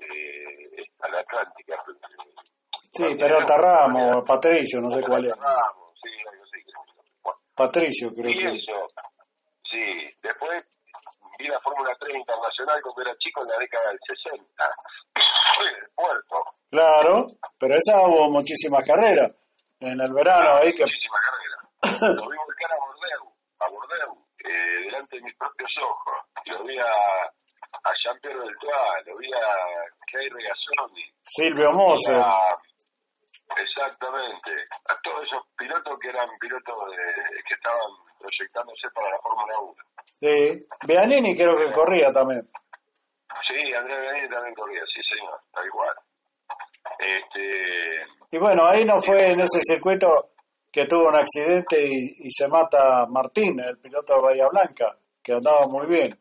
eh, 0.00 0.84
a 1.00 1.08
la 1.10 1.18
Atlántica. 1.20 1.82
sí, 2.90 3.14
Peralta 3.14 3.56
Ramos, 3.56 4.24
Patricio, 4.26 4.80
no 4.80 4.90
sé 4.90 5.00
cuál 5.02 5.26
es. 5.26 5.36
Ramos, 5.36 5.92
sí, 6.02 6.10
que- 6.64 6.72
bueno, 7.22 7.38
Patricio, 7.54 8.12
creo 8.14 8.28
y 8.30 8.38
que 8.38 8.46
es. 8.46 8.62
eso, 8.68 8.88
sí. 9.70 10.10
Después 10.22 10.64
vi 11.38 11.46
la 11.48 11.60
Fórmula 11.60 11.94
3 11.98 12.16
internacional 12.16 12.80
cuando 12.82 13.02
era 13.02 13.16
chico 13.18 13.42
en 13.42 13.48
la 13.48 13.58
década 13.58 13.88
del 13.90 14.00
60. 14.02 14.74
en 15.60 15.76
el 15.76 15.90
puerto, 15.94 16.36
Claro, 16.70 17.26
pero 17.58 17.74
esa 17.76 18.02
hubo 18.06 18.28
muchísimas 18.30 18.84
carreras. 18.84 19.32
En 19.80 19.98
el 20.00 20.12
verano 20.12 20.58
ahí 20.58 20.72
que... 20.74 20.84
muchísima 20.84 21.18
carrera. 21.22 22.14
Lo 22.14 22.28
vi 22.28 22.36
volcar 22.36 22.70
a 22.72 22.78
Bordeaux, 22.84 23.32
a 23.60 23.68
Bordeaux, 23.70 24.18
eh, 24.44 24.82
delante 24.84 25.16
de 25.16 25.22
mis 25.22 25.36
propios 25.36 25.70
ojos. 25.82 26.16
Lo 26.46 26.64
vi 26.64 26.76
a, 26.78 26.82
a 26.82 27.92
Jean-Pierre 28.04 28.38
Deltois, 28.40 29.06
lo 29.06 29.16
vi 29.18 29.30
a 29.32 29.46
Kay 30.12 30.28
Regazzoni, 30.28 31.04
Silvio 31.24 31.70
Moser. 31.72 32.20
Exactamente, 33.56 34.50
a 34.88 34.94
todos 35.02 35.24
esos 35.24 35.42
pilotos 35.56 35.98
que 36.00 36.08
eran 36.08 36.28
pilotos 36.38 36.76
de, 36.90 37.42
que 37.46 37.54
estaban 37.54 37.90
proyectándose 38.18 38.88
para 38.94 39.08
la 39.10 39.18
Fórmula 39.22 39.54
1. 39.60 39.74
Sí, 40.20 40.66
Bianini 40.86 41.36
creo 41.36 41.56
que 41.56 41.72
corría 41.72 42.12
también. 42.12 42.48
Sí, 43.46 43.72
Andrés 43.74 44.00
Benítez 44.00 44.30
también 44.30 44.54
corría, 44.54 44.82
sí 44.92 45.00
señor, 45.14 45.38
tal 45.52 45.66
igual. 45.66 45.94
Este, 46.98 48.06
Y 48.32 48.38
bueno, 48.38 48.66
ahí 48.68 48.84
no 48.84 48.98
fue 49.00 49.32
en 49.32 49.40
ese 49.40 49.60
circuito 49.60 50.30
que 50.72 50.86
tuvo 50.86 51.08
un 51.08 51.16
accidente 51.16 51.80
y, 51.86 52.26
y 52.26 52.30
se 52.30 52.48
mata 52.48 53.06
Martín, 53.06 53.60
el 53.60 53.78
piloto 53.78 54.14
de 54.14 54.20
Bahía 54.22 54.48
Blanca, 54.50 54.96
que 55.22 55.32
andaba 55.34 55.66
muy 55.66 55.86
bien. 55.86 56.18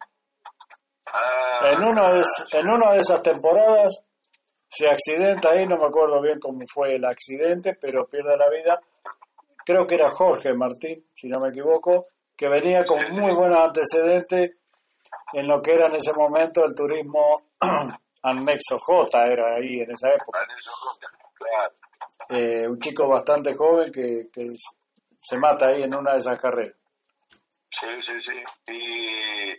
ah, 1.07 1.69
En, 1.75 1.83
uno 1.83 2.13
de, 2.13 2.23
en 2.51 2.69
una 2.69 2.91
de 2.91 2.99
esas 2.99 3.21
temporadas 3.23 4.03
se 4.77 4.87
accidenta 4.87 5.49
ahí, 5.49 5.65
no 5.65 5.77
me 5.77 5.85
acuerdo 5.85 6.21
bien 6.21 6.39
cómo 6.39 6.59
fue 6.71 6.95
el 6.95 7.05
accidente, 7.05 7.77
pero 7.79 8.07
pierde 8.07 8.37
la 8.37 8.49
vida 8.49 8.79
creo 9.67 9.85
que 9.85 9.95
era 9.95 10.09
Jorge 10.09 10.53
Martín, 10.53 11.05
si 11.13 11.27
no 11.27 11.41
me 11.41 11.49
equivoco, 11.49 12.07
que 12.37 12.47
venía 12.47 12.85
con 12.85 12.99
muy 13.11 13.33
buenos 13.35 13.59
antecedentes 13.59 14.51
en 15.33 15.45
lo 15.45 15.61
que 15.61 15.73
era 15.73 15.87
en 15.87 15.95
ese 15.95 16.13
momento 16.13 16.63
el 16.63 16.73
turismo 16.73 17.41
anexo 18.23 18.79
J, 18.79 19.27
era 19.27 19.55
ahí 19.55 19.81
en 19.81 19.91
esa 19.91 20.09
época. 20.09 20.39
Eh, 22.29 22.65
un 22.65 22.79
chico 22.79 23.09
bastante 23.09 23.53
joven 23.55 23.91
que, 23.91 24.29
que 24.31 24.45
se 25.19 25.37
mata 25.37 25.67
ahí 25.67 25.83
en 25.83 25.93
una 25.93 26.13
de 26.13 26.19
esas 26.19 26.39
carreras. 26.39 26.77
Sí, 27.79 27.87
sí, 28.05 28.21
sí. 28.21 28.71
Y... 28.71 29.53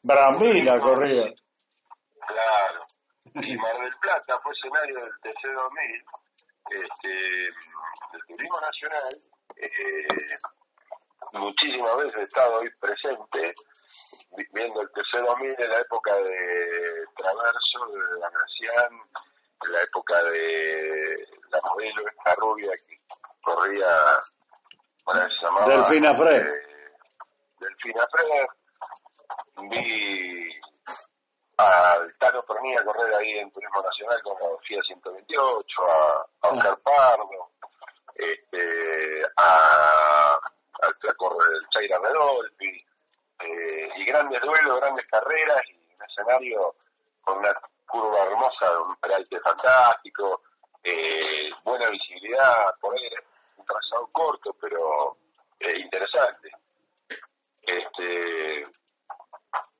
Brambila 0.00 0.78
corría. 0.78 1.34
Claro. 2.24 2.86
Y 3.34 3.56
Mar 3.56 3.80
del 3.80 3.96
Plata 4.00 4.38
fue 4.42 4.52
escenario 4.52 4.94
del 4.94 5.12
TC2000, 5.20 6.04
este, 6.70 7.08
del 8.12 8.26
Turismo 8.28 8.60
Nacional. 8.60 9.22
Eh, 9.56 10.06
muchísimas 11.32 11.96
veces 11.96 12.14
he 12.16 12.22
estado 12.22 12.60
ahí 12.60 12.68
presente, 12.78 13.54
viendo 14.52 14.82
el 14.82 14.88
TC2000 14.92 15.64
en 15.64 15.70
la 15.70 15.80
época 15.80 16.14
de 16.14 17.04
Traverso, 17.16 17.86
de 17.92 18.20
la 18.20 18.30
Nación, 18.30 19.02
en 19.64 19.72
la 19.72 19.82
época 19.82 20.22
de 20.22 21.26
la 21.50 21.60
modelo 21.62 22.08
esta 22.08 22.34
rubia 22.36 22.70
que 22.86 23.00
corría, 23.42 24.20
bueno, 25.04 25.28
se 25.28 25.44
llamaba... 25.44 25.66
Delfina 25.66 26.14
Fred. 26.14 26.46
Eh, 26.46 26.92
Delfina 27.58 28.06
Fred. 28.12 28.46
Vi 29.70 30.50
al 31.56 32.14
Tano 32.18 32.42
Pernilla 32.42 32.84
correr 32.84 33.14
ahí 33.14 33.38
en 33.38 33.50
Turismo 33.50 33.82
Nacional 33.82 34.20
con 34.22 34.34
la 34.40 34.58
FIA 34.62 34.80
128, 34.82 35.82
a, 35.82 36.26
a 36.42 36.48
Oscar 36.50 36.78
Pardo, 36.78 37.50
este, 38.14 39.22
a, 39.36 40.38
al 40.82 40.96
el 41.00 41.68
Chaira 41.70 41.98
Redolfi, 41.98 42.84
eh, 43.40 43.88
y 43.96 44.04
grandes 44.04 44.40
duelos, 44.42 44.80
grandes 44.80 45.06
carreras, 45.06 45.62
y 45.68 45.94
un 45.94 46.02
escenario 46.08 46.74
con 47.22 47.38
una 47.38 47.54
curva 47.86 48.24
hermosa, 48.24 48.80
un 48.80 48.96
peralte 48.96 49.40
fantástico, 49.40 50.42
eh, 50.82 51.50
buena 51.64 51.86
visibilidad, 51.86 52.74
por 52.80 52.94
ahí 52.94 53.08
un 53.56 53.64
trazado 53.64 54.08
corto, 54.12 54.54
pero 54.60 55.16
eh, 55.60 55.78
interesante. 55.78 56.50
Este, 57.62 58.66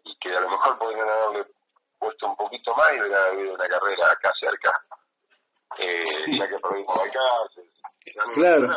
y 0.05 0.17
que 0.19 0.35
a 0.35 0.41
lo 0.41 0.51
mejor 0.51 0.79
podrían 0.79 1.09
haberle 1.09 1.47
puesto 2.05 2.27
un 2.27 2.37
poquito 2.37 2.75
más 2.77 2.93
y 2.93 3.01
hubiera 3.01 3.25
habido 3.25 3.55
una 3.55 3.69
carrera 3.69 4.13
acá 4.13 4.31
cerca. 4.39 4.73
Eh, 5.81 6.37
ya 6.39 6.47
que 6.47 6.59
perdimos 6.61 6.97
acá, 7.01 7.27
claro. 8.35 8.69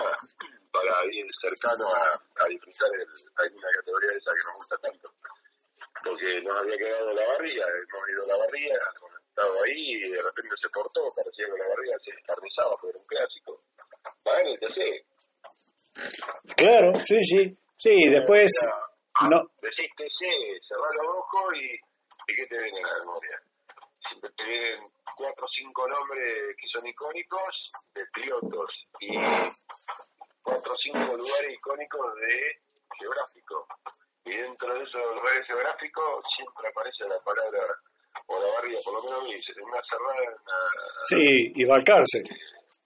para 0.72 1.06
ir 1.12 1.28
cercano 1.40 1.86
a, 1.86 2.44
a 2.44 2.48
disfrutar 2.48 2.90
el, 2.96 3.08
alguna 3.36 3.68
categoría 3.76 4.12
esa 4.18 4.32
que 4.32 4.44
nos 4.48 4.56
gusta 4.56 4.78
tanto. 4.78 5.12
Porque 6.04 6.42
nos 6.42 6.58
había 6.62 6.78
quedado 6.78 7.14
la 7.14 7.28
barriga, 7.28 7.66
hemos 7.68 8.10
ido 8.10 8.24
a 8.24 8.28
la 8.28 8.38
barriga, 8.38 8.76
hemos 8.96 9.12
estado 9.28 9.54
ahí 9.64 9.84
y 9.92 10.10
de 10.10 10.22
repente 10.24 10.56
se 10.62 10.70
cortó, 10.70 11.12
parecía 11.14 11.46
que 11.46 11.58
la 11.60 11.68
barriga 11.68 11.98
se 12.04 12.12
descarnizaba, 12.16 12.76
pero 12.82 12.90
era 12.90 13.00
un 13.00 13.06
clásico. 13.06 13.62
Para 14.24 14.42
el 14.42 14.60
TC. 14.60 15.06
Claro, 16.56 16.96
sí, 16.96 17.22
sí. 17.22 17.58
Sí, 17.76 18.10
después... 18.10 18.52
Ah, 19.20 19.30
no. 19.30 19.50
Decís 19.62 19.90
TC, 19.98 20.66
cerrás 20.68 20.96
los 20.96 21.16
ojos 21.16 21.54
y, 21.56 21.78
y 22.28 22.36
¿qué 22.36 22.46
te 22.46 22.64
viene 22.64 22.84
a 22.84 22.94
la 22.94 23.00
memoria? 23.00 23.42
Siempre 24.08 24.32
te 24.36 24.44
vienen 24.44 24.92
cuatro 25.16 25.46
o 25.46 25.50
cinco 25.50 25.88
nombres 25.88 26.56
que 26.58 26.68
son 26.68 26.86
icónicos 26.86 27.72
de 27.94 28.06
pilotos 28.14 28.88
y 29.00 29.16
cuatro 30.42 30.74
o 30.74 30.78
cinco 30.78 31.18
lugares 31.18 31.52
icónicos 31.52 32.16
de 32.16 32.62
geográfico. 33.00 33.68
Y 34.26 34.36
dentro 34.36 34.74
de 34.74 34.84
esos 34.84 35.16
lugares 35.16 35.48
geográficos 35.48 36.26
siempre 36.36 36.68
aparece 36.68 37.06
la 37.08 37.20
palabra 37.24 37.64
o 38.28 38.40
la 38.40 38.54
barriga, 38.56 38.80
por 38.84 38.94
lo 38.96 39.04
menos 39.04 39.24
me 39.24 39.36
dice, 39.36 39.54
una 39.62 39.82
cerrada 39.90 40.24
en 40.24 40.30
una... 40.30 40.58
Sí, 41.04 41.52
y 41.56 41.66
Balcarce. 41.66 42.24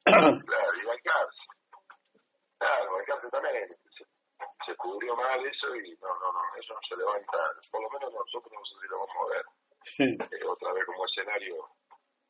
claro, 0.03 0.67
y 0.81 0.85
Balcarce. 0.85 1.41
Claro, 2.59 2.91
Balcarce 2.93 3.29
también 3.31 3.80
se, 4.65 4.75
cubrió 4.75 5.15
mal 5.15 5.45
eso 5.45 5.75
y 5.75 5.91
no, 6.01 6.07
no, 6.07 6.31
no, 6.31 6.41
eso 6.59 6.73
no 6.73 6.79
se 6.89 6.97
levanta, 6.97 7.37
por 7.71 7.81
lo 7.81 7.89
menos 7.89 8.13
nosotros 8.13 8.51
no 8.53 8.65
sé 8.65 8.75
si 8.81 8.87
lo 8.87 8.97
vamos 8.99 9.15
a 9.19 9.29
ver. 9.33 9.45
Eh, 10.31 10.45
otra 10.45 10.73
vez 10.73 10.85
como 10.85 11.05
escenario 11.05 11.67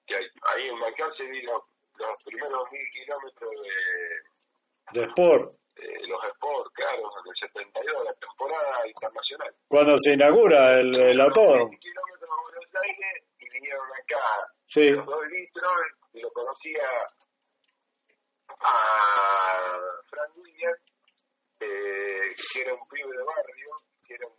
que 0.08 0.16
hay, 0.16 0.26
ahí 0.56 0.68
en 0.70 0.80
Balcarce 0.80 1.24
vi 1.24 1.42
los, 1.42 1.62
los 1.96 2.24
primeros 2.24 2.72
mil 2.72 2.88
kilómetros 2.94 3.52
de, 3.52 5.00
De 5.00 5.06
Sport. 5.08 5.54
de 5.76 6.08
los 6.08 6.24
Sport, 6.24 6.74
claro, 6.74 7.12
del 7.26 7.36
72, 7.40 8.04
la 8.06 8.14
temporada 8.14 8.88
internacional. 8.88 9.56
Cuando 9.68 9.94
se 9.98 10.14
inaugura 10.14 10.80
el, 10.80 10.96
el 10.96 11.22
autódromo. 11.22 11.70
20 11.70 11.78
kilómetros 11.80 12.22
de 12.22 12.42
Buenos 12.42 12.76
Aires 12.84 13.24
y 13.40 13.50
vinieron 13.54 13.88
acá 13.92 14.52
Sí, 14.68 14.90
los 14.90 15.06
dos 15.06 15.28
litros 15.28 15.68
y 16.14 16.22
lo 16.22 16.32
conocía 16.32 16.84
a 18.60 19.78
Frank 20.10 20.38
Williams, 20.38 20.80
eh, 21.62 22.36
que 22.54 22.62
era 22.62 22.74
un 22.74 22.88
pibe 22.88 23.12
de 23.18 23.24
barrio, 23.24 23.70
que 24.06 24.14
era 24.16 24.28
un 24.28 24.34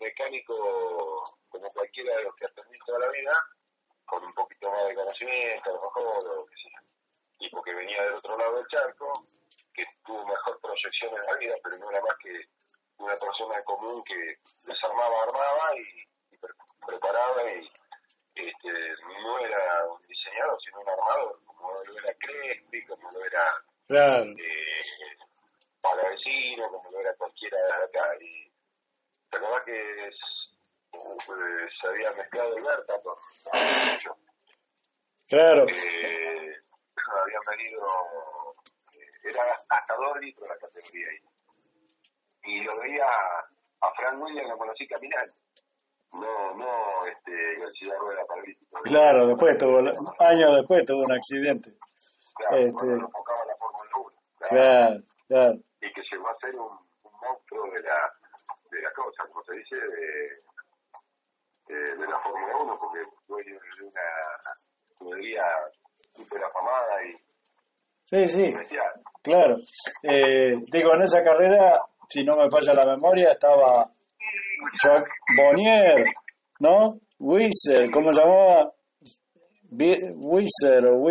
mecánico 0.00 1.38
como 1.48 1.70
cualquiera 1.72 2.16
de 2.16 2.24
los 2.24 2.34
que 2.36 2.46
atendí 2.46 2.78
toda 2.86 2.98
la 3.00 3.08
vida, 3.10 3.32
con 4.04 4.22
un 4.24 4.32
poquito 4.34 4.70
más 4.70 4.86
de 4.86 4.94
conocimiento, 4.94 5.70
a 5.70 5.72
lo 5.74 5.82
mejor, 5.82 6.28
o 6.38 6.46
qué 6.46 6.54
sé 6.56 6.68
yo. 6.70 6.86
Y 7.38 7.50
porque 7.50 7.74
venía 7.74 8.02
del 8.02 8.14
otro 8.14 8.36
lado 8.38 8.56
del 8.56 8.66
charco, 8.68 9.12
que 9.74 9.84
tuvo 10.04 10.24
mejor 10.26 10.60
proyección 10.60 11.14
en 11.14 11.22
la 11.26 11.36
vida, 11.38 11.54
pero 11.62 11.76
no 11.78 11.90
era 11.90 12.00
más 12.00 12.14
que 12.22 12.32
una 12.98 13.16
persona 13.16 13.62
común 13.64 14.02
que 14.04 14.38
desarmaba, 14.64 15.22
armaba 15.24 15.76
y, 15.76 16.34
y 16.34 16.38
pre- 16.38 16.54
preparaba 16.86 17.42
y 17.52 17.70
este, 18.34 18.68
no 19.22 19.38
era 19.38 19.84
un 19.86 20.06
diseñador, 20.06 20.58
sino 20.62 20.80
un 20.80 20.88
armador, 20.88 21.40
como 21.46 21.72
lo 21.72 21.98
era 21.98 22.14
Crespi, 22.18 22.86
como 22.86 23.10
lo 23.12 23.24
era 23.24 23.42
claro. 23.86 24.24
eh, 24.24 24.80
Palavecino, 25.90 26.68
como 26.70 26.90
lo 26.90 27.00
era 27.00 27.14
cualquiera 27.16 27.56
de 27.56 27.84
acá. 27.84 28.16
Y 28.20 28.52
la 29.32 29.40
verdad 29.40 29.64
que 29.64 30.08
es, 30.08 30.20
eh, 30.92 31.68
se 31.80 31.86
había 31.88 32.12
mezclado 32.12 32.56
el 32.56 32.62
Berta 32.62 33.00
con 33.02 33.16
ellos. 33.54 34.16
Claro. 35.28 35.66
Eh, 35.68 36.56
habían 37.22 37.42
venido, 37.48 37.86
eh, 38.92 39.28
era 39.30 39.42
hasta 39.68 39.94
dos 39.96 40.18
litros 40.20 40.48
la 40.48 40.56
categoría 40.58 41.06
ahí. 41.08 41.18
Y 42.44 42.62
lo 42.62 42.72
veía 42.80 43.06
a 43.80 43.92
Frank 43.94 44.22
Williams, 44.22 44.48
lo 44.50 44.58
conocí 44.58 44.86
caminar. 44.86 45.32
No, 46.12 46.54
no, 46.54 47.06
este, 47.06 47.58
García 47.58 47.94
Rueda 47.98 48.24
paralítico. 48.26 48.80
Claro, 48.84 49.26
después 49.26 49.58
tuvo, 49.58 49.78
años 50.20 50.56
después 50.56 50.84
tuvo 50.84 51.02
un 51.02 51.12
accidente. 51.12 51.72
Claro, 52.34 52.56
este- 52.56 52.86
enfocaba 52.86 53.44
la 53.44 53.56
Fórmula 53.56 53.90
1. 53.96 54.12
claro. 54.38 54.50
Claro, 54.50 55.02
claro. 55.28 55.54
y 55.80 55.92
que 55.92 56.02
llegó 56.10 56.28
a 56.28 56.36
ser 56.40 56.54
un, 56.56 56.72
un 57.02 57.12
monstruo 57.20 57.64
de 57.72 57.80
la, 57.82 58.12
de 58.70 58.82
la 58.82 58.90
cosa, 58.92 59.24
como 59.28 59.42
se 59.44 59.54
dice, 59.54 59.76
de, 59.76 61.74
de, 61.74 61.96
de 61.96 62.06
la 62.06 62.18
Fórmula 62.20 62.56
1, 62.58 62.78
porque 62.78 63.00
dueño 63.28 63.58
de 63.78 63.84
una 63.84 64.00
escudería 64.90 65.42
súper 66.14 66.42
afamada 66.44 67.04
y 67.04 67.16
Sí, 68.08 68.28
sí, 68.28 68.44
especial. 68.44 68.92
claro. 69.22 69.56
Eh, 70.04 70.54
digo, 70.70 70.94
en 70.94 71.02
esa 71.02 71.24
carrera, 71.24 71.80
si 72.08 72.22
no 72.22 72.36
me 72.36 72.48
falla 72.48 72.72
la 72.72 72.86
memoria, 72.86 73.30
estaba 73.30 73.90
Jacques 74.80 75.12
Bonnier, 75.36 76.04
¿no? 76.60 77.00
Whistle, 77.18 77.90
¿cómo 77.90 78.12
se 78.12 78.20
llamaba? 78.20 78.72
Whistle 79.72 80.88
o 80.88 81.02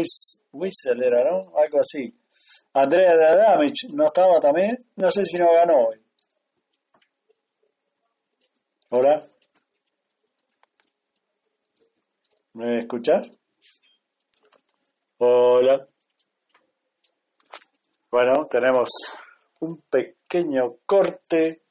Whistle 0.54 1.06
era, 1.06 1.30
¿no? 1.30 1.42
Algo 1.58 1.80
así. 1.82 2.14
Andrea 2.78 3.16
de 3.16 3.26
Adamich, 3.26 3.88
¿no 3.94 4.08
estaba 4.08 4.38
también? 4.42 4.78
No 4.98 5.10
sé 5.10 5.24
si 5.24 5.38
no 5.38 5.46
ganó 5.54 5.88
hoy. 5.88 6.06
Hola. 8.90 9.26
¿Me 12.52 12.80
escuchas? 12.80 13.32
Hola. 15.20 15.88
Bueno, 18.12 18.46
tenemos 18.52 18.90
un 19.62 19.82
pequeño 19.84 20.80
corte 20.86 21.62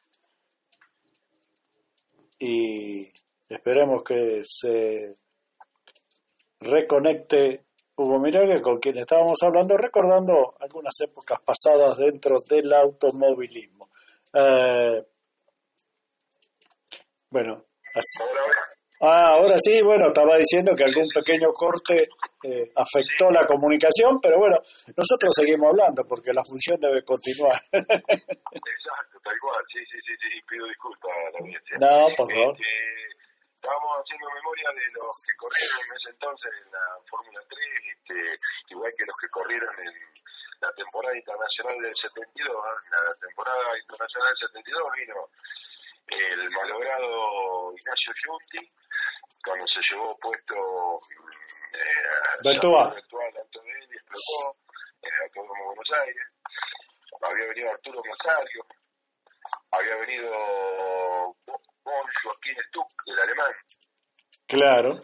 y 2.38 3.12
esperemos 3.46 4.02
que 4.02 4.40
se 4.42 5.14
reconecte 6.60 7.66
Hugo 7.96 8.18
Miraglia 8.18 8.60
con 8.60 8.78
quien 8.78 8.98
estábamos 8.98 9.38
hablando, 9.42 9.76
recordando 9.76 10.54
algunas 10.60 10.94
épocas 11.00 11.38
pasadas 11.44 11.96
dentro 11.96 12.40
del 12.40 12.72
automovilismo. 12.72 13.88
Eh, 14.32 15.02
bueno, 17.30 17.64
así- 17.94 18.22
Ah, 19.00 19.34
ahora 19.34 19.56
sí, 19.58 19.82
bueno, 19.82 20.06
estaba 20.06 20.38
diciendo 20.38 20.72
que 20.74 20.84
algún 20.84 21.08
pequeño 21.12 21.52
corte 21.52 22.08
eh, 22.44 22.72
afectó 22.74 23.30
la 23.30 23.44
comunicación, 23.44 24.18
pero 24.22 24.38
bueno, 24.38 24.56
nosotros 24.96 25.34
seguimos 25.34 25.68
hablando 25.70 26.04
porque 26.08 26.32
la 26.32 26.42
función 26.44 26.78
debe 26.80 27.04
continuar. 27.04 27.60
Exacto, 27.72 29.18
tal 29.22 29.34
cual, 29.42 29.62
sí, 29.70 29.80
sí, 29.90 29.98
sí, 30.06 30.12
sí, 30.20 30.40
pido 30.48 30.66
disculpas 30.66 31.10
a 31.10 31.30
la 31.32 31.38
audiencia. 31.38 31.76
No, 31.78 32.06
por 32.16 32.32
favor. 32.32 32.54
Este, 32.54 33.13
estábamos 33.64 33.96
haciendo 33.96 34.28
memoria 34.28 34.68
de 34.76 34.86
los 34.92 35.08
que 35.24 35.32
corrieron 35.40 35.80
en 35.88 35.96
ese 35.96 36.10
entonces 36.12 36.52
en 36.52 36.68
la 36.68 36.84
Fórmula 37.08 37.40
3, 37.48 37.64
este, 37.96 38.36
igual 38.68 38.92
que 38.92 39.06
los 39.08 39.16
que 39.16 39.28
corrieron 39.32 39.72
en 39.80 39.94
la 40.60 40.70
temporada 40.76 41.16
internacional 41.16 41.76
del 41.80 41.96
72, 41.96 42.44
la 42.44 43.14
temporada 43.24 43.64
internacional 43.80 44.28
del 44.28 44.48
72 44.52 44.92
vino 45.00 45.16
el 46.12 46.50
malogrado 46.52 47.72
Ignacio 47.72 48.12
Giunti, 48.20 48.68
cuando 49.40 49.64
se 49.66 49.80
llevó 49.80 50.12
puesto 50.20 51.00
eh, 51.72 52.44
virtual 52.44 52.92
y 52.92 53.96
explotó 53.96 54.60
en 55.00 55.08
el 55.08 55.22
Autódromo 55.24 55.56
de 55.56 55.68
Buenos 55.72 55.90
Aires. 56.04 56.26
Había 57.24 57.46
venido 57.48 57.70
Arturo 57.70 58.02
Masario, 58.04 58.66
había 59.72 59.96
venido 59.96 60.28
Bon 61.84 62.04
Joaquín 62.22 62.56
Stuck, 62.68 62.90
el 63.06 63.20
alemán. 63.20 63.52
Claro. 64.46 65.00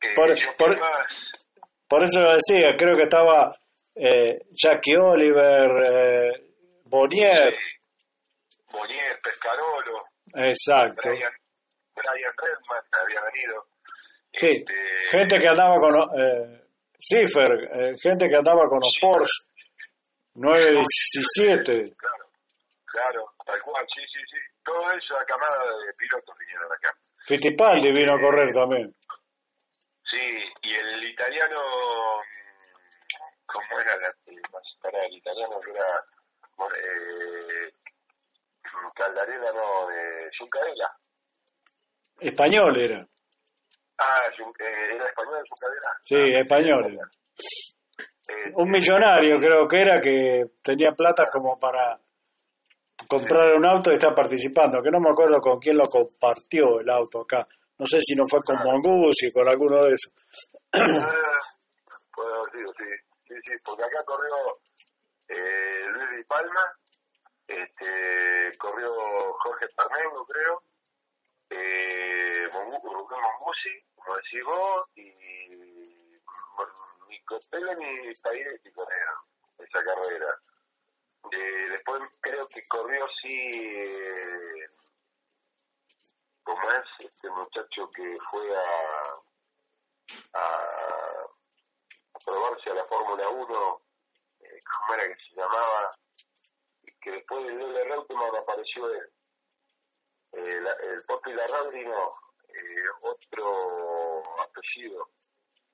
Eh, 0.00 0.14
por 1.88 2.04
eso 2.04 2.20
lo 2.20 2.34
decía, 2.34 2.76
creo 2.78 2.94
que 2.94 3.02
estaba 3.02 3.52
eh, 3.94 4.38
Jackie 4.50 4.96
Oliver, 4.96 5.70
eh, 5.86 6.30
Bonier. 6.84 7.54
Bonier, 8.70 9.18
Pescarolo, 9.22 10.04
Exacto. 10.34 11.08
Brian, 11.08 11.32
Brian 11.94 12.32
Redman 12.36 12.84
había 13.02 13.22
venido. 13.32 13.64
Sí, 14.32 14.46
Este, 14.46 15.18
gente 15.18 15.38
que 15.40 15.48
andaba 15.48 15.74
con 15.76 15.94
eh, 16.20 16.62
Cipher, 17.00 17.52
eh, 17.72 17.94
gente 18.00 18.28
que 18.28 18.36
andaba 18.36 18.62
con 18.68 18.78
los 18.78 18.92
Porsche 19.00 19.48
917. 20.34 21.94
Claro, 21.96 22.30
claro, 22.84 23.34
tal 23.44 23.60
cual, 23.62 23.86
sí, 23.94 24.02
sí, 24.12 24.20
sí. 24.30 24.38
Todo 24.68 24.92
eso, 24.92 25.14
la 25.14 25.24
camada 25.24 25.64
de 25.64 25.92
pilotos 25.96 26.36
vinieron 26.38 26.70
acá. 26.70 26.92
Fittipaldi 27.24 27.90
vino 27.90 28.14
a 28.14 28.20
correr 28.20 28.52
también. 28.52 28.94
Sí, 30.04 30.52
y 30.60 30.74
el 30.74 31.04
italiano, 31.04 31.56
mm, 31.56 33.46
¿cómo 33.46 33.80
era 33.80 33.96
la, 33.96 34.14
para 34.82 35.06
el 35.06 35.14
italiano 35.14 35.58
era 35.72 36.04
bueno, 36.56 36.74
eh, 36.76 37.72
Caldarela, 38.94 39.52
no, 39.52 39.90
eh, 39.90 40.28
Giuncarella. 40.36 40.90
Español 42.20 42.76
era. 42.76 43.06
Ah, 43.98 44.28
eh, 44.28 44.94
era 44.94 45.06
español 45.06 45.44
Giuncarella. 45.46 45.98
Sí, 46.02 46.16
español 46.38 46.92
era. 46.92 47.08
Eh, 48.28 48.52
Un 48.54 48.70
millonario 48.70 49.36
creo 49.38 49.66
que 49.66 49.80
era 49.80 49.98
que 49.98 50.44
tenía 50.62 50.92
plata 50.92 51.30
como 51.32 51.58
para 51.58 51.98
comprar 53.08 53.54
un 53.54 53.66
auto 53.66 53.90
y 53.90 53.94
está 53.94 54.14
participando, 54.14 54.82
que 54.82 54.90
no 54.90 55.00
me 55.00 55.10
acuerdo 55.10 55.40
con 55.40 55.58
quién 55.58 55.78
lo 55.78 55.86
compartió 55.86 56.78
el 56.80 56.90
auto 56.90 57.22
acá. 57.22 57.48
No 57.78 57.86
sé 57.86 58.00
si 58.00 58.14
no 58.14 58.26
fue 58.28 58.40
con 58.42 58.56
Mongusi, 58.62 59.32
con 59.32 59.48
alguno 59.48 59.84
de 59.84 59.94
esos. 59.94 60.12
Haber 60.72 62.50
sido, 62.52 62.72
sí. 62.76 62.84
Sí, 63.28 63.34
sí, 63.44 63.52
porque 63.64 63.84
acá 63.84 64.02
corrió 64.04 64.34
eh, 65.28 65.84
Luis 65.92 66.10
Di 66.16 66.24
Palma, 66.24 66.60
este, 67.46 68.56
corrió 68.58 68.90
Jorge 69.38 69.66
Parmengo, 69.76 70.24
creo, 70.26 70.62
eh, 71.50 72.48
Mongusi, 72.52 73.84
como 73.94 74.16
decís 74.16 74.42
vos, 74.44 74.84
y 74.96 75.02
ni 77.08 77.22
Copelo 77.24 77.74
ni 77.74 78.12
Pairetti 78.22 78.72
corrieron 78.72 79.16
esa 79.58 79.84
carrera. 79.84 80.40
Eh, 81.32 81.68
después 81.70 82.02
creo 82.20 82.48
que 82.48 82.66
corrió 82.68 83.06
sí, 83.22 83.36
eh, 83.74 84.68
como 86.42 86.70
es 86.70 86.84
este 87.06 87.28
muchacho 87.30 87.90
que 87.94 88.16
fue 88.30 88.56
a, 88.56 89.14
a 90.34 91.26
probarse 92.24 92.70
a 92.70 92.74
la 92.74 92.84
Fórmula 92.86 93.28
1, 93.28 93.82
eh, 94.40 94.60
¿cómo 94.64 94.94
era 94.94 95.08
que 95.14 95.20
se 95.22 95.34
llamaba? 95.36 95.90
Que 97.00 97.10
después 97.12 97.44
del 97.46 97.58
Lola 97.58 97.84
Reutemann 97.84 98.36
apareció 98.36 98.90
él. 98.92 99.12
Eh, 100.32 100.60
la- 100.60 100.72
el 100.72 101.02
Popi 101.04 101.32
Larraldi 101.32 101.84
no, 101.84 102.10
eh, 102.48 102.88
otro 103.02 104.22
apellido 104.42 105.10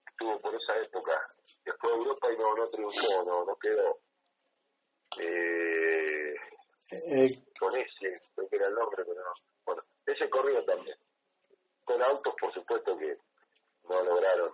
estuvo 0.06 0.40
por 0.40 0.54
esa 0.54 0.76
época. 0.78 1.28
Después 1.64 1.92
de 1.92 1.98
Europa 1.98 2.32
y 2.32 2.36
no, 2.38 2.54
no 2.54 2.68
triunfó, 2.70 3.24
no, 3.24 3.44
no 3.44 3.56
quedó. 3.58 4.00
Eh, 5.20 6.34
Eh, 6.90 7.42
con 7.58 7.74
ese, 7.76 8.20
creo 8.34 8.48
que 8.48 8.56
era 8.56 8.66
el 8.68 8.74
nombre, 8.74 9.02
pero 9.04 9.20
no. 9.22 9.32
Bueno, 9.64 9.82
ese 10.06 10.28
corrió 10.28 10.62
también. 10.64 10.96
Con 11.84 12.00
autos, 12.02 12.34
por 12.40 12.52
supuesto, 12.52 12.96
que 12.98 13.16
no 13.88 14.02
lograron 14.04 14.50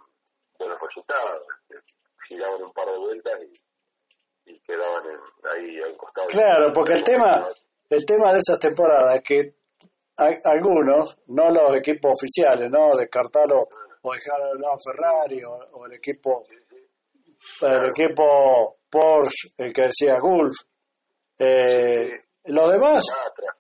buenos 0.58 0.78
resultados. 0.80 1.42
Este, 1.68 1.94
Giraban 2.28 2.62
un 2.62 2.72
par 2.72 2.86
de 2.88 2.98
vueltas 2.98 3.40
y, 3.42 4.50
y 4.52 4.60
quedaban 4.60 5.04
en- 5.06 5.48
ahí 5.50 5.82
al 5.82 5.96
costado. 5.96 6.28
claro, 6.28 6.72
porque 6.72 6.92
el 6.94 7.02
tema, 7.02 7.48
el 7.88 8.04
tema 8.04 8.32
de 8.32 8.38
esas 8.38 8.58
temporadas 8.58 9.16
es 9.16 9.22
que 9.22 9.54
algunos, 10.44 11.18
no 11.28 11.50
los 11.50 11.74
equipos 11.76 12.12
oficiales, 12.14 12.70
¿no? 12.70 12.94
Descartarlo 12.96 13.68
o 14.02 14.12
dejar 14.14 14.40
al 14.40 14.58
lado 14.60 14.76
Ferrari 14.84 15.42
o, 15.44 15.52
o 15.72 15.86
el 15.86 15.94
equipo 15.94 16.44
el 17.62 17.90
equipo 17.90 18.79
Porsche, 18.90 19.52
el 19.58 19.72
que 19.72 19.82
decía 19.82 20.18
Gulf. 20.18 20.56
Eh, 21.38 22.10
los 22.44 22.72
demás, 22.72 23.04
Matra. 23.08 23.56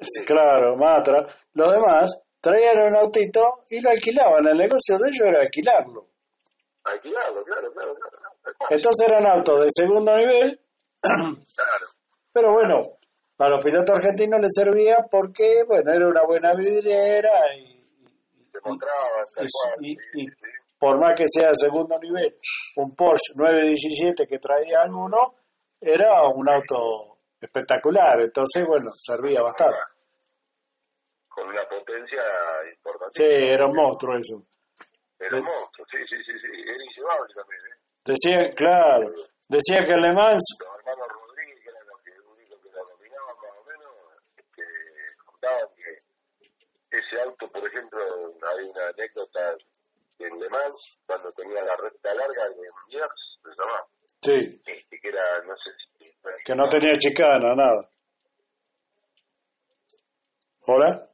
Sí, 0.00 0.24
Claro, 0.24 0.76
Matra. 0.76 1.26
Los 1.54 1.72
demás 1.72 2.18
traían 2.40 2.78
un 2.78 2.96
autito 2.96 3.64
y 3.70 3.80
lo 3.80 3.90
alquilaban. 3.90 4.46
El 4.46 4.56
negocio 4.56 4.98
de 4.98 5.10
ellos 5.10 5.28
era 5.28 5.40
alquilarlo. 5.42 6.06
Alquilarlo, 6.84 7.44
claro, 7.44 7.72
claro, 7.72 7.94
claro. 7.94 8.18
Entonces 8.70 9.08
eran 9.08 9.26
autos 9.26 9.62
de 9.62 9.68
segundo 9.70 10.16
nivel, 10.16 10.60
Claro, 11.00 11.86
pero 12.32 12.52
bueno, 12.52 12.98
a 13.38 13.48
los 13.48 13.64
pilotos 13.64 13.96
argentinos 13.96 14.40
les 14.40 14.52
servía 14.52 15.06
porque, 15.10 15.62
bueno, 15.66 15.92
era 15.92 16.08
una 16.08 16.22
buena 16.24 16.52
vidriera 16.54 17.30
y, 17.56 17.78
y-. 20.14 20.26
por 20.78 21.00
más 21.00 21.16
que 21.16 21.24
sea 21.26 21.48
de 21.48 21.56
segundo 21.56 21.98
nivel, 21.98 22.36
un 22.76 22.94
Porsche 22.94 23.32
917 23.34 24.26
que 24.26 24.38
traía 24.38 24.82
alguno, 24.82 25.34
era 25.80 26.22
un 26.28 26.48
auto 26.48 27.18
espectacular. 27.40 28.20
Entonces, 28.20 28.66
bueno, 28.66 28.90
servía 28.92 29.42
bastante. 29.42 29.78
Con 31.28 31.48
una 31.48 31.62
potencia 31.68 32.22
importante. 32.72 33.12
Sí, 33.12 33.24
era 33.24 33.66
un 33.66 33.74
monstruo 33.74 34.16
eso. 34.16 34.42
Era 35.18 35.36
un 35.36 35.44
monstruo, 35.44 35.86
sí, 35.90 35.98
sí, 36.08 36.16
sí, 36.24 36.32
sí. 36.32 36.62
Era 36.62 36.84
inllevable 36.84 37.34
también, 37.34 37.60
¿eh? 37.66 37.78
Decía, 38.04 38.50
claro, 38.54 39.12
decía 39.48 39.80
que 39.84 39.92
el 39.92 40.00
Le 40.00 40.12
Mans 40.14 40.56
los 40.60 40.78
hermanos 40.78 41.08
Rodríguez, 41.08 41.60
que 41.62 41.68
eran 41.68 41.86
los 41.86 42.00
que, 42.02 42.12
únicos 42.20 42.58
que 42.62 42.70
la 42.70 42.82
dominaban 42.82 43.36
más 43.36 43.54
o 43.58 43.64
menos, 43.68 43.92
que 44.54 44.64
contaban 45.26 45.68
que 45.76 46.98
ese 46.98 47.20
auto, 47.22 47.46
por 47.50 47.66
ejemplo, 47.68 48.00
hay 48.00 48.64
una 48.64 48.88
anécdota 48.88 49.56
en 50.24 50.38
Le 50.40 50.48
Mans, 50.48 50.98
cuando 51.06 51.30
tenía 51.32 51.62
la 51.64 51.76
recta 51.76 52.14
larga 52.14 52.48
de 52.48 52.56
Miers, 52.88 53.38
se 53.42 53.48
llamaba, 53.50 53.86
Sí, 54.20 54.62
este, 54.66 55.00
que 55.00 55.08
era, 55.08 55.22
no 55.46 55.54
sé 55.56 55.70
si... 55.98 56.44
que 56.44 56.54
no 56.54 56.68
tenía 56.68 56.92
chicana, 56.98 57.54
nada. 57.54 57.88
¿Hola? 60.66 61.08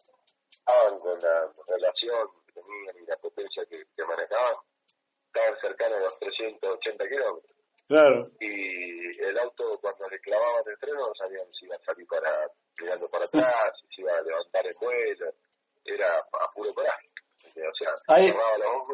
Estaban 0.50 0.98
con 0.98 1.20
la 1.20 1.52
relación 1.68 2.28
que 2.46 2.52
tenían 2.60 2.96
y 3.02 3.06
la 3.06 3.16
potencia 3.18 3.64
que, 3.66 3.76
que 3.94 4.04
manejaban, 4.04 4.54
estaban 5.26 5.60
cercanos 5.60 5.98
a 5.98 6.00
los 6.02 6.18
380 6.18 7.08
kilómetros. 7.08 7.50
Claro. 7.86 8.30
y 8.40 9.20
el 9.22 9.38
auto 9.40 9.78
cuando 9.82 10.08
le 10.08 10.18
clavaban 10.20 10.62
el 10.66 10.76
freno 10.78 11.06
no 11.06 11.14
sabían 11.16 11.44
si 11.52 11.66
iba 11.66 11.76
a 11.76 11.84
salir 11.84 12.06
para 12.06 12.30
mirando 12.80 13.06
para 13.10 13.26
atrás, 13.26 13.72
si 13.78 13.94
se 13.96 14.00
iba 14.00 14.16
a 14.16 14.22
levantar 14.22 14.66
el 14.66 14.74
vuelo, 14.80 15.26
era 15.84 16.08
a 16.18 16.50
puro 16.54 16.72
coraje. 16.72 17.06
O 17.44 17.74
sea, 17.76 17.90
Ahí- 18.08 18.30
cerraba 18.30 18.56
los 18.58 18.68
ojos. 18.68 18.93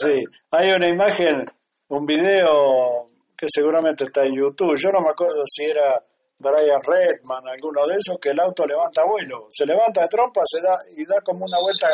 Sí, 0.00 0.24
hay 0.52 0.70
una 0.70 0.88
imagen, 0.88 1.44
un 1.88 2.06
video 2.06 3.06
que 3.36 3.46
seguramente 3.48 4.04
está 4.04 4.24
en 4.24 4.34
YouTube. 4.34 4.76
Yo 4.76 4.90
no 4.90 5.00
me 5.00 5.10
acuerdo 5.10 5.42
si 5.46 5.64
era 5.64 6.02
Brian 6.38 6.80
Redman, 6.82 7.48
alguno 7.48 7.86
de 7.86 7.96
esos, 7.96 8.18
que 8.20 8.30
el 8.30 8.40
auto 8.40 8.66
levanta 8.66 9.04
vuelo. 9.04 9.46
Se 9.50 9.66
levanta 9.66 10.02
de 10.02 10.08
trompa 10.08 10.40
se 10.44 10.60
da 10.60 10.76
y 10.96 11.04
da 11.06 11.20
como 11.22 11.44
una 11.46 11.58
vuelta 11.60 11.88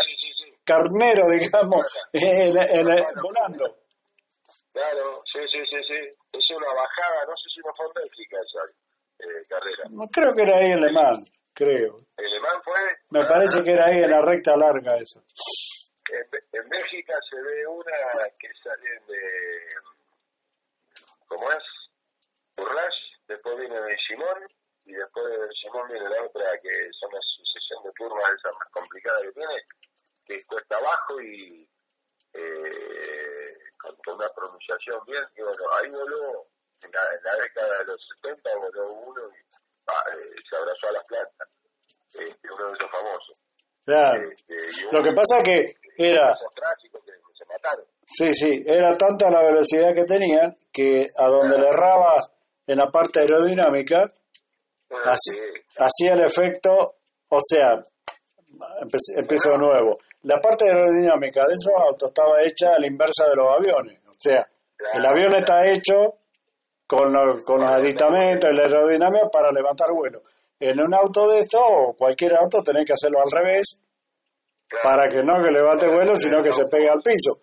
carnero, 0.65 1.29
digamos, 1.29 1.85
en- 2.13 2.57
en- 2.59 2.91
en- 2.91 3.05
volando. 3.23 3.77
Claro, 4.73 5.23
sí, 5.33 5.39
sí, 5.51 5.59
sí, 5.71 5.77
sí. 5.87 6.01
Es 6.33 6.45
una 6.51 6.67
bajada, 6.69 7.25
no 7.29 7.35
sé 7.37 7.49
si 7.55 7.61
no 7.65 7.71
fue 7.77 7.87
en 7.87 7.93
Bélgica 7.95 8.37
esa 8.43 8.63
eh, 9.21 9.43
carrera. 9.49 9.85
No 9.91 10.07
creo 10.09 10.33
que 10.35 10.43
era 10.43 10.59
ahí 10.59 10.73
en 10.73 10.81
Le 10.81 10.93
Mans. 10.93 11.31
creo. 11.55 11.97
El 12.17 12.31
Le 12.31 12.41
Mans 12.41 12.61
fue... 12.65 12.75
Me 13.11 13.25
parece 13.25 13.63
que 13.63 13.71
era 13.71 13.87
ahí 13.87 14.03
en 14.03 14.11
la 14.11 14.21
recta 14.21 14.57
larga 14.57 14.97
eso. 14.97 15.23
En, 16.11 16.61
en 16.61 16.69
México 16.69 17.13
se 17.31 17.41
ve 17.41 17.67
una 17.67 17.93
que 18.39 18.49
sale 18.63 19.01
de... 19.09 19.69
¿Cómo 21.27 21.51
es? 21.51 21.65
Urlash, 22.57 23.19
después 23.27 23.57
viene 23.57 23.81
de 23.81 23.97
Simón, 24.07 24.47
y 24.85 24.93
después 24.93 25.25
de 25.25 25.49
Simón 25.61 25.89
viene 25.89 26.09
la 26.09 26.23
otra 26.23 26.45
que 26.63 26.71
son 27.01 27.11
una 27.11 27.21
sucesión 27.23 27.83
de 27.85 27.93
curvas 27.99 28.31
esa 28.37 28.53
más 28.53 28.69
complicada 28.71 29.23
que 29.23 29.33
tiene, 29.33 29.63
que 30.27 30.45
cuesta 30.45 30.77
abajo 30.77 31.21
y 31.21 31.69
eh, 32.35 33.55
con, 33.79 34.15
una 34.15 34.29
pronunciación 34.29 35.01
bien, 35.07 35.25
y 35.37 35.43
bueno, 35.43 35.65
ahí 35.79 35.91
voló, 35.91 36.47
en 36.83 36.91
la, 36.93 37.37
década 37.37 37.79
de 37.79 37.85
los 37.87 38.09
70 38.23 38.57
voló 38.57 38.93
uno 38.93 39.23
y 39.31 39.57
ah, 39.87 40.05
eh, 40.13 40.37
se 40.49 40.57
abrazó 40.57 40.89
a 40.89 40.93
las 40.93 41.05
plantas, 41.05 41.49
este, 42.13 42.53
uno 42.53 42.67
de 42.69 42.77
esos 42.77 42.91
famosos. 42.91 43.41
Claro. 43.85 44.31
Este, 44.49 44.93
Lo 44.93 45.03
que 45.03 45.13
pasa 45.13 45.43
que 45.43 45.77
era... 45.97 46.35
se 47.33 47.45
mataron. 47.47 47.85
Sí, 48.07 48.33
sí, 48.35 48.63
era 48.67 48.97
tanta 48.97 49.31
la 49.31 49.43
velocidad 49.43 49.95
que 49.95 50.05
tenían 50.05 50.55
que 50.73 51.09
a 51.17 51.27
donde 51.27 51.59
le 51.59 51.69
errabas 51.69 52.31
en 52.67 52.79
la 52.79 52.91
parte 52.91 53.21
aerodinámica, 53.21 54.03
ah, 54.91 55.15
hacía 55.79 56.13
el 56.13 56.21
efecto, 56.21 56.97
o 57.29 57.39
sea, 57.41 57.83
empiezo 59.17 59.51
de 59.53 59.59
nuevo, 59.59 59.99
la 60.23 60.41
parte 60.41 60.67
aerodinámica 60.67 61.47
de 61.47 61.55
esos 61.55 61.73
autos 61.75 62.11
estaba 62.11 62.43
hecha 62.43 62.75
a 62.75 62.79
la 62.79 62.87
inversa 62.87 63.29
de 63.29 63.37
los 63.37 63.47
aviones, 63.59 64.01
o 64.07 64.13
sea, 64.19 64.47
el 64.95 65.07
avión 65.07 65.35
está 65.35 65.67
hecho 65.67 65.95
con, 66.87 67.13
con 67.45 67.61
los 67.61 67.71
aditamentos 67.71 68.51
y 68.51 68.55
la 68.55 68.63
aerodinámica 68.65 69.29
para 69.31 69.51
levantar 69.51 69.89
vuelo. 69.93 70.21
En 70.61 70.81
un 70.81 70.95
auto 70.95 71.29
de 71.29 71.41
esto, 71.41 71.59
o 71.61 71.95
cualquier 71.95 72.37
auto, 72.37 72.63
tenés 72.63 72.85
que 72.87 72.93
hacerlo 72.93 73.19
al 73.21 73.31
revés, 73.31 73.81
para 74.83 75.09
que 75.09 75.23
no 75.23 75.41
que 75.43 75.51
levante 75.51 75.87
vuelo, 75.89 76.17
sino 76.17 76.43
que 76.43 76.53
se 76.53 76.65
pegue 76.65 76.89
al 76.89 77.01
piso. 77.03 77.43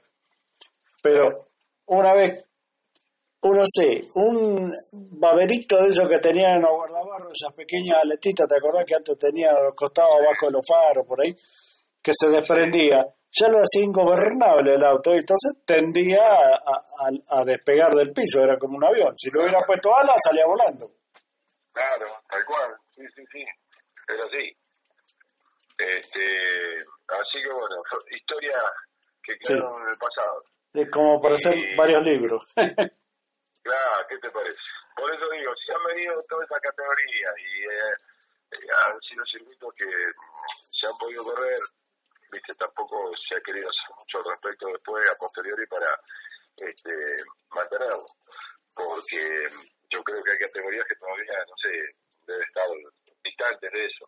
Pero 1.02 1.50
una 1.88 2.14
vez, 2.14 2.46
uno 3.42 3.64
sé, 3.66 4.02
un 4.16 4.72
baberito 5.20 5.82
de 5.82 5.90
esos 5.90 6.08
que 6.08 6.20
tenían 6.20 6.54
en 6.54 6.62
los 6.62 6.72
guardabarros, 6.72 7.34
esas 7.34 7.54
pequeñas 7.54 7.98
aletitas, 8.04 8.48
¿te 8.48 8.56
acordás 8.58 8.86
que 8.86 8.96
antes 8.96 9.18
tenía 9.18 9.50
costado 9.76 10.14
abajo 10.14 10.46
de 10.46 10.52
los 10.52 10.62
faros 10.68 11.08
por 11.08 11.22
ahí? 11.22 11.34
Que 12.02 12.12
se 12.14 12.30
desprendía. 12.30 13.06
Ya 13.34 13.48
lo 13.48 13.60
hacía 13.60 13.86
ingobernable 13.86 14.76
el 14.76 14.84
auto 14.84 15.14
y 15.14 15.20
entonces 15.20 15.54
tendía 15.66 16.20
a, 16.20 17.46
despegar 17.46 17.94
del 17.94 18.12
piso, 18.12 18.44
era 18.44 18.58
como 18.60 18.78
un 18.78 18.84
avión. 18.84 19.16
Si 19.16 19.30
lo 19.32 19.42
hubiera 19.42 19.60
puesto 19.66 19.90
alas, 19.96 20.18
salía 20.22 20.46
volando. 20.46 20.92
Claro, 21.72 22.08
tal 22.30 22.46
cual, 22.46 22.76
sí, 22.94 23.02
sí, 23.16 23.24
sí, 23.32 23.46
pero 24.06 24.24
sí. 24.30 24.61
Este, 25.82 26.78
así 27.08 27.42
que 27.44 27.52
bueno, 27.52 27.82
historia 28.12 28.58
que 29.24 29.38
quedó 29.40 29.80
en 29.82 29.90
el 29.90 29.98
pasado. 29.98 30.44
Es 30.74 30.90
como 30.92 31.20
para 31.20 31.36
hacer 31.36 31.56
varios 31.76 32.04
libros. 32.04 32.44
claro, 32.56 34.06
¿qué 34.08 34.18
te 34.20 34.30
parece? 34.30 34.60
Por 34.96 35.14
eso 35.14 35.30
digo, 35.32 35.52
si 35.56 35.72
han 35.72 35.84
venido 35.84 36.22
toda 36.30 36.46
esa 36.46 36.60
categoría 36.60 37.30
y 37.38 37.64
eh, 37.64 37.96
eh, 38.52 38.68
han 38.86 39.02
sido 39.02 39.26
circuitos 39.26 39.74
que 39.74 39.86
se 40.70 40.86
han 40.86 40.98
podido 41.00 41.24
correr, 41.24 41.60
viste, 42.32 42.54
tampoco 42.56 43.12
se 43.28 43.36
ha 43.36 43.42
querido 43.42 43.68
hacer 43.68 43.96
mucho 43.98 44.18
al 44.20 44.32
respecto 44.32 44.68
después, 44.68 45.10
a 45.10 45.16
posteriori, 45.16 45.66
para 45.66 46.00
este, 46.58 46.94
mantenerlo. 47.50 48.06
Porque 48.76 49.50
yo 49.90 50.04
creo 50.04 50.24
que 50.24 50.32
hay 50.32 50.38
categorías 50.38 50.86
que 50.88 50.96
todavía, 50.96 51.46
no 51.48 51.56
sé, 51.58 51.72
deben 52.28 52.44
estar 52.44 52.68
distantes 53.24 53.72
de 53.72 53.86
eso. 53.86 54.06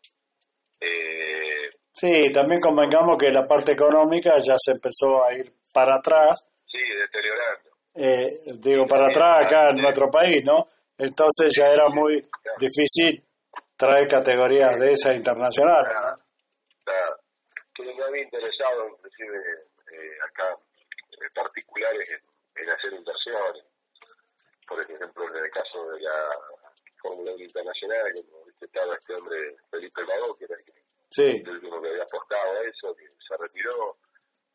Eh, 0.83 1.69
sí, 1.91 2.31
también 2.33 2.59
convengamos 2.59 3.17
que 3.17 3.31
la 3.31 3.47
parte 3.47 3.71
económica 3.71 4.33
ya 4.37 4.55
se 4.57 4.71
empezó 4.71 5.23
a 5.23 5.33
ir 5.33 5.51
para 5.71 5.97
atrás 5.97 6.43
Sí, 6.73 6.79
deteriorando. 6.79 7.69
Eh, 7.93 8.33
digo, 8.57 8.85
para 8.87 9.07
atrás 9.07 9.45
acá 9.45 9.69
en 9.69 9.77
nuestro 9.77 10.09
país, 10.09 10.43
¿no? 10.43 10.65
Entonces 10.97 11.53
ya 11.55 11.67
era 11.67 11.87
muy 11.89 12.15
difícil 12.57 13.21
traer 13.77 14.07
categorías 14.07 14.79
de 14.79 14.91
esas 14.93 15.15
internacionales. 15.15 15.93
Claro, 15.93 16.15
claro. 16.83 17.15
Que 17.75 17.83
me 17.83 18.03
había 18.03 18.23
interesado, 18.23 18.89
inclusive 18.89 19.37
eh, 19.93 20.17
acá, 20.25 20.57
en 21.11 21.29
particulares, 21.35 22.09
en, 22.55 22.69
hacer 22.69 22.93
inversiones. 22.93 23.65
Por 24.67 24.81
ejemplo, 24.81 25.29
en 25.29 25.45
el 25.45 25.51
caso 25.51 25.91
de 25.91 26.01
la 26.01 26.17
Fórmula 27.01 27.31
Internacional, 27.37 28.01
como 28.31 28.42
estaba 28.65 28.95
este 28.95 29.15
hombre 29.15 29.55
Felipe 29.69 30.03
Lago, 30.05 30.35
que 30.35 30.45
era 30.45 30.55
el, 30.55 30.73
sí. 31.09 31.43
el 31.45 31.49
último 31.49 31.81
que 31.81 31.89
había 31.89 32.03
apostado 32.03 32.57
a 32.57 32.61
eso, 32.61 32.95
que 32.95 33.05
se 33.05 33.37
retiró 33.37 33.97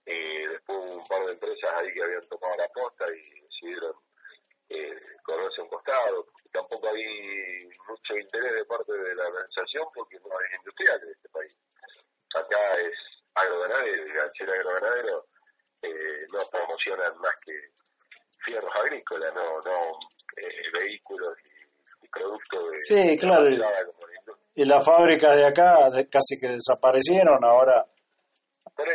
eh, 0.06 0.48
después 0.48 0.78
un 0.78 1.06
par 1.06 1.24
de 1.26 1.32
empresas 1.32 1.70
ahí 1.74 1.92
que 1.92 2.02
habían 2.02 2.26
tomado 2.28 2.56
la 2.56 2.68
posta 2.68 3.06
y 3.14 3.40
decidieron 3.40 3.94
eh, 4.70 4.96
correrse 5.22 5.62
un 5.62 5.68
costado. 5.68 6.26
Tampoco 6.52 6.88
hay 6.88 7.68
mucho 7.88 8.16
interés 8.16 8.54
de 8.54 8.64
parte 8.64 8.92
de 8.92 9.14
la 9.14 9.26
organización 9.26 9.84
porque 9.94 10.18
no 10.20 10.30
hay 10.38 10.56
industriales 10.56 11.04
en 11.04 11.12
este 11.12 11.28
país. 11.28 11.54
Acá 12.34 12.80
es 12.80 12.94
agroganadero, 13.34 14.06
y 14.06 14.12
ganchero 14.12 14.52
agroganadero 14.52 15.26
eh, 15.82 16.26
no 16.32 16.40
promocionan 16.50 17.18
más 17.18 17.34
que 17.44 17.52
fierros 18.44 18.74
agrícolas, 18.76 19.34
no, 19.34 19.60
no 19.62 19.98
eh, 20.36 20.70
vehículos 20.72 21.36
y, 21.44 22.08
productos 22.08 22.70
de... 22.70 22.80
Sí, 22.80 23.18
claro. 23.18 23.50
y 23.50 23.58
las 24.68 24.84
fábricas 24.84 25.34
de 25.36 25.46
acá 25.46 25.90
casi 26.10 26.38
que 26.40 26.48
desaparecieron, 26.48 27.44
ahora 27.44 27.84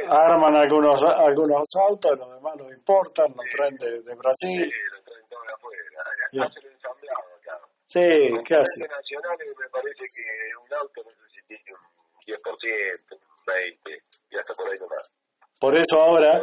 Arman 0.09 0.55
algunos 0.55 1.03
algunos 1.03 1.63
autos, 1.75 2.17
los 2.17 2.29
demás 2.35 2.55
los 2.57 2.71
importan, 2.71 3.33
los 3.35 3.45
traen 3.49 3.75
de, 3.75 4.01
de, 4.01 4.15
Brasil. 4.15 4.63
Sí, 4.63 4.79
los 4.91 5.03
traen 5.03 5.27
todos 5.29 5.45
de 5.45 5.53
afuera. 5.53 5.83
Acá 5.99 6.45
hacen 6.45 6.71
ensamblado, 6.71 7.23
claro. 7.41 7.67
Sí, 7.85 8.31
casi. 8.47 8.79
nacionales 8.81 9.53
me 9.59 9.69
parece 9.69 10.05
que 10.07 10.23
un 10.55 10.73
auto 10.73 11.01
tiene 11.47 11.63
un 11.73 12.21
10%, 12.25 13.11
un 13.11 13.45
20%, 13.45 14.01
y 14.31 14.37
hasta 14.37 14.53
por 14.53 14.71
ahí 14.71 14.79
nomás. 14.79 15.11
Por 15.59 15.77
eso 15.77 15.99
ahora, 15.99 16.41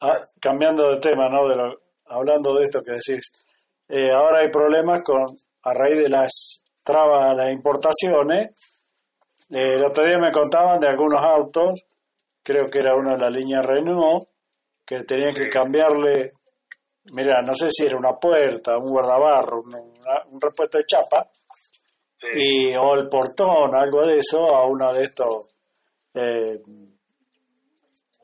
ah, 0.00 0.20
cambiando 0.40 0.94
de 0.94 1.00
tema, 1.00 1.30
¿no? 1.30 1.48
De 1.48 1.56
lo, 1.56 1.80
hablando 2.06 2.54
de 2.56 2.64
esto 2.64 2.82
que 2.82 2.92
decís, 2.92 3.32
eh, 3.88 4.10
ahora 4.12 4.40
hay 4.40 4.50
problemas 4.50 5.02
con, 5.02 5.34
a 5.62 5.72
raíz 5.72 5.96
de 5.96 6.10
las 6.10 6.61
trabas 6.92 7.24
a 7.24 7.34
las 7.34 7.52
importaciones. 7.52 8.50
Eh, 9.50 9.74
el 9.76 9.84
otro 9.84 10.04
día 10.04 10.18
me 10.18 10.32
contaban 10.32 10.78
de 10.80 10.88
algunos 10.88 11.22
autos 11.22 11.84
creo 12.42 12.68
que 12.68 12.80
era 12.80 12.94
uno 12.94 13.12
de 13.12 13.18
la 13.18 13.30
línea 13.30 13.60
Renault, 13.60 14.28
que 14.84 15.04
tenía 15.04 15.32
que 15.32 15.48
cambiarle, 15.48 16.32
mira, 17.12 17.40
no 17.42 17.54
sé 17.54 17.68
si 17.70 17.86
era 17.86 17.96
una 17.96 18.18
puerta, 18.18 18.76
un 18.76 18.90
guardabarro, 18.90 19.60
un, 19.60 20.40
repuesto 20.40 20.78
de 20.78 20.84
chapa, 20.84 21.28
y, 22.34 22.74
o 22.74 22.94
el 22.94 23.08
portón, 23.08 23.74
algo 23.74 24.06
de 24.06 24.18
eso, 24.18 24.54
a 24.54 24.66
uno 24.66 24.92
de 24.92 25.04
estos. 25.04 25.50
Eh, 26.14 26.60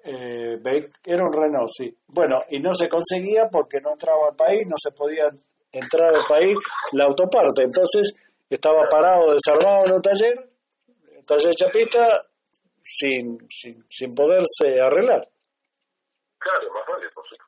eh, 0.04 0.58
era 1.04 1.24
un 1.24 1.32
Renault, 1.32 1.68
sí. 1.68 1.96
Bueno, 2.06 2.38
y 2.50 2.60
no 2.60 2.72
se 2.74 2.88
conseguía 2.88 3.48
porque 3.50 3.80
no 3.80 3.92
entraba 3.92 4.28
al 4.30 4.36
país, 4.36 4.66
no 4.66 4.76
se 4.78 4.92
podía 4.92 5.28
entrar 5.70 6.14
al 6.14 6.24
país 6.26 6.56
la 6.92 7.04
autoparte. 7.04 7.62
Entonces 7.62 8.14
estaba 8.54 8.88
parado, 8.88 9.32
desarmado 9.32 9.86
en 9.86 9.92
un 9.92 10.02
taller, 10.02 10.50
taller 11.26 11.54
chapista, 11.54 12.26
sin, 12.82 13.38
sin, 13.48 13.84
sin 13.88 14.14
poderse 14.14 14.80
arreglar. 14.80 15.28
Claro, 16.38 16.72
más 16.72 16.82
vale, 16.88 17.08
por 17.10 17.24
supuesto. 17.28 17.44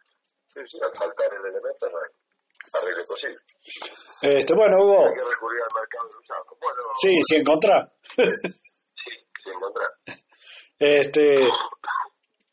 Sí, 0.53 0.61
sí, 0.67 0.79
al 0.83 0.93
faltar 0.95 1.33
el 1.33 1.47
elemento 1.47 1.89
no 1.91 1.99
hay 1.99 2.11
arreglo 2.73 3.05
posible. 3.07 3.39
Este, 4.23 4.55
bueno, 4.55 4.77
Hugo. 4.79 5.07
Hay 5.07 5.15
que 5.15 5.21
recurrir 5.21 5.63
al 5.63 5.81
mercado 5.81 6.09
de 6.09 6.17
usados. 6.19 6.47
Bueno, 6.61 6.83
sí, 7.01 7.21
si 7.27 7.37
encontrar. 7.37 7.93
sí, 8.05 8.25
si 9.43 9.51
encontrar. 9.51 9.89
Este, 10.79 11.49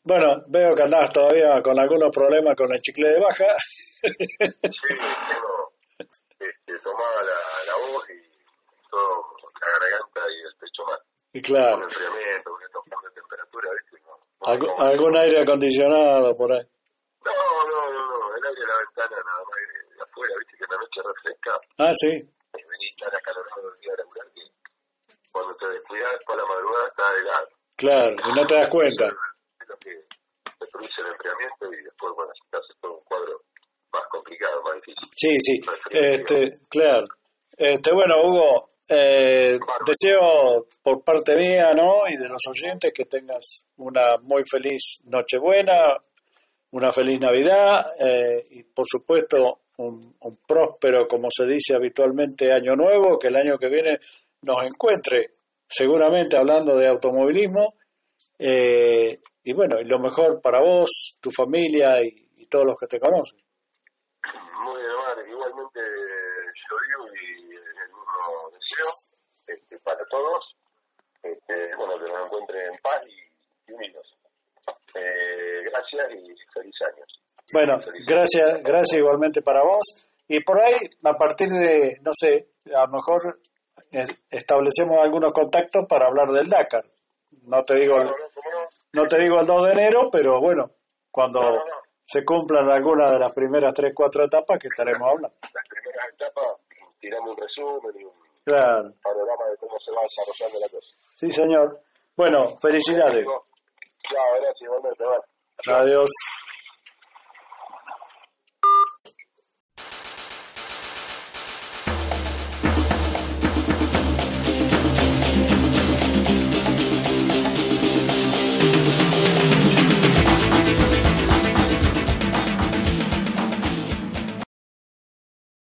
bueno, 0.02 0.44
veo 0.48 0.74
que 0.74 0.82
andás 0.82 1.12
todavía 1.12 1.60
con 1.62 1.78
algunos 1.78 2.10
problemas 2.10 2.56
con 2.56 2.72
el 2.72 2.80
chicle 2.80 3.08
de 3.10 3.20
baja. 3.20 3.56
sí, 4.02 4.14
tengo 4.14 5.72
este, 6.38 6.78
tomada 6.82 7.22
la, 7.22 7.38
la 7.66 7.92
voz 7.92 8.08
y 8.10 8.27
todo, 8.90 9.36
la 9.60 9.68
garganta 9.78 10.20
y 10.28 10.40
el 10.46 10.54
pecho 10.56 10.84
mal. 10.86 11.00
Y 11.32 11.42
claro. 11.42 11.76
Con 11.76 11.82
enfriamiento, 11.84 12.48
estos 12.64 12.84
cambios 12.88 13.14
de 13.14 13.20
temperatura, 13.20 13.68
¿viste? 13.76 14.00
No, 14.04 14.16
¿Algún 14.78 15.16
aire 15.16 15.42
acondicionado 15.42 16.34
por 16.34 16.52
ahí? 16.52 16.64
No, 17.24 17.32
no, 17.68 17.90
no, 17.90 18.00
no, 18.08 18.36
el 18.36 18.44
aire 18.44 18.60
de 18.60 18.66
la 18.66 18.78
ventana 18.78 19.16
nada 19.22 19.42
más 19.44 19.56
de 19.58 20.02
afuera, 20.02 20.34
¿viste? 20.38 20.56
Que 20.56 20.64
en 20.64 20.70
la 20.70 20.78
noche 20.78 21.00
refresca. 21.04 21.52
Ah, 21.78 21.92
sí. 21.94 22.12
Y 22.12 22.62
venís 22.64 22.96
tan 22.96 23.14
acalorado 23.14 23.68
el 23.68 23.80
día 23.80 23.92
laburar 23.98 24.26
que 24.32 24.42
cuando 25.32 25.54
te 25.56 25.68
descuidas 25.68 26.16
por 26.26 26.36
la 26.36 26.46
madrugada 26.46 26.86
está 26.88 27.04
helado. 27.18 27.48
Claro, 27.76 28.10
y 28.10 28.30
no 28.34 28.42
te 28.46 28.56
das 28.56 28.68
cuenta. 28.68 29.06
Es 29.06 29.68
lo 29.68 29.76
que 29.78 29.92
te 30.58 30.66
produce 30.72 31.00
el 31.02 31.06
enfriamiento 31.12 31.64
y 31.72 31.84
después, 31.84 32.12
bueno, 32.16 32.32
se 32.34 32.50
te 32.50 32.56
hace 32.56 32.72
todo 32.80 32.98
un 32.98 33.04
cuadro 33.04 33.42
más 33.92 34.02
complicado, 34.10 34.62
más 34.62 34.74
difícil. 34.74 35.08
Sí, 35.14 35.40
sí. 35.40 35.60
Este, 35.90 36.58
claro. 36.68 37.06
Este, 37.56 37.92
bueno, 37.92 38.22
Hugo, 38.22 38.70
eh, 38.88 39.58
deseo 39.86 40.66
por 40.82 41.04
parte 41.04 41.36
mía 41.36 41.72
¿no? 41.74 42.08
y 42.08 42.16
de 42.16 42.28
los 42.28 42.42
oyentes 42.48 42.92
que 42.94 43.04
tengas 43.04 43.66
una 43.76 44.16
muy 44.22 44.44
feliz 44.50 44.98
Nochebuena, 45.04 45.96
una 46.70 46.92
feliz 46.92 47.20
Navidad 47.20 47.86
eh, 47.98 48.46
y 48.50 48.62
por 48.62 48.86
supuesto 48.86 49.60
un, 49.78 50.16
un, 50.20 50.38
próspero, 50.46 51.06
como 51.06 51.28
se 51.30 51.46
dice 51.46 51.74
habitualmente, 51.74 52.52
año 52.52 52.74
nuevo, 52.74 53.18
que 53.18 53.28
el 53.28 53.36
año 53.36 53.58
que 53.58 53.68
viene 53.68 53.98
nos 54.42 54.64
encuentre 54.64 55.34
seguramente 55.68 56.36
hablando 56.36 56.74
de 56.76 56.88
automovilismo 56.88 57.74
eh, 58.38 59.20
y 59.42 59.52
bueno, 59.52 59.80
y 59.80 59.84
lo 59.84 59.98
mejor 59.98 60.40
para 60.40 60.60
vos, 60.60 61.16
tu 61.20 61.30
familia 61.30 62.02
y, 62.02 62.28
y 62.36 62.46
todos 62.46 62.64
los 62.64 62.76
que 62.76 62.86
te 62.86 62.98
conocen. 62.98 63.38
Muy 64.62 64.80
bien, 64.80 65.30
igualmente 65.30 65.80
yo 65.80 66.76
digo 66.86 67.06
y 67.14 67.54
el 67.54 67.88
mismo 67.88 68.50
deseo 68.52 68.90
este, 69.46 69.78
para 69.84 70.04
todos, 70.18 70.56
este, 71.22 71.76
bueno, 71.76 71.94
que 71.98 72.10
nos 72.10 72.26
encuentren 72.26 72.72
en 72.72 72.78
paz 72.82 73.02
y, 73.06 73.70
y 73.70 73.74
unidos. 73.74 74.16
Eh, 74.94 75.62
gracias 75.64 76.06
y 76.12 76.52
feliz 76.52 76.74
año. 76.82 77.04
Bueno, 77.52 77.78
gracias, 78.06 78.60
gracias 78.62 78.98
igualmente 78.98 79.42
para 79.42 79.62
vos. 79.62 80.06
Y 80.28 80.40
por 80.40 80.60
ahí, 80.60 80.74
a 81.04 81.14
partir 81.14 81.48
de, 81.48 81.98
no 82.02 82.10
sé, 82.12 82.48
a 82.74 82.84
lo 82.86 82.88
mejor 82.88 83.40
eh, 83.92 84.06
establecemos 84.30 84.98
algunos 85.02 85.32
contactos 85.32 85.86
para 85.88 86.08
hablar 86.08 86.28
del 86.28 86.48
Dakar. 86.48 86.84
No 87.44 87.64
te 87.64 87.74
digo, 87.76 87.96
el, 87.96 88.04
No, 88.04 88.10
no, 88.10 88.16
cómo 88.34 88.50
no. 88.50 89.02
no 89.02 89.08
te 89.08 89.18
digo 89.18 89.40
el 89.40 89.46
2 89.46 89.64
de 89.66 89.72
enero, 89.72 90.08
pero 90.12 90.40
bueno, 90.40 90.70
cuando 91.10 91.64
se 92.04 92.24
cumplan 92.24 92.68
algunas 92.68 93.12
de 93.12 93.18
las 93.18 93.32
primeras 93.32 93.72
3, 93.72 93.92
4 93.94 94.24
etapas 94.24 94.58
que 94.58 94.68
estaremos 94.68 95.08
hablando. 95.08 95.36
Las 95.54 95.68
primeras 95.68 96.06
etapas 96.12 96.44
tiramos 97.00 97.30
un 97.30 97.36
resumen 97.36 97.94
y 97.98 98.04
un 98.04 98.17
Claro, 98.48 98.94
panorama 99.02 99.44
de 99.50 99.56
cómo 99.58 99.76
se 99.78 99.90
va 99.92 100.00
desarrollando 100.02 100.60
la 100.60 100.68
cosa. 100.68 100.86
sí 101.16 101.30
señor. 101.30 101.80
Bueno, 102.16 102.48
felicidades. 102.60 103.24
Gracias, 103.24 104.54
igualmente. 104.62 105.04
Adiós. 105.66 106.10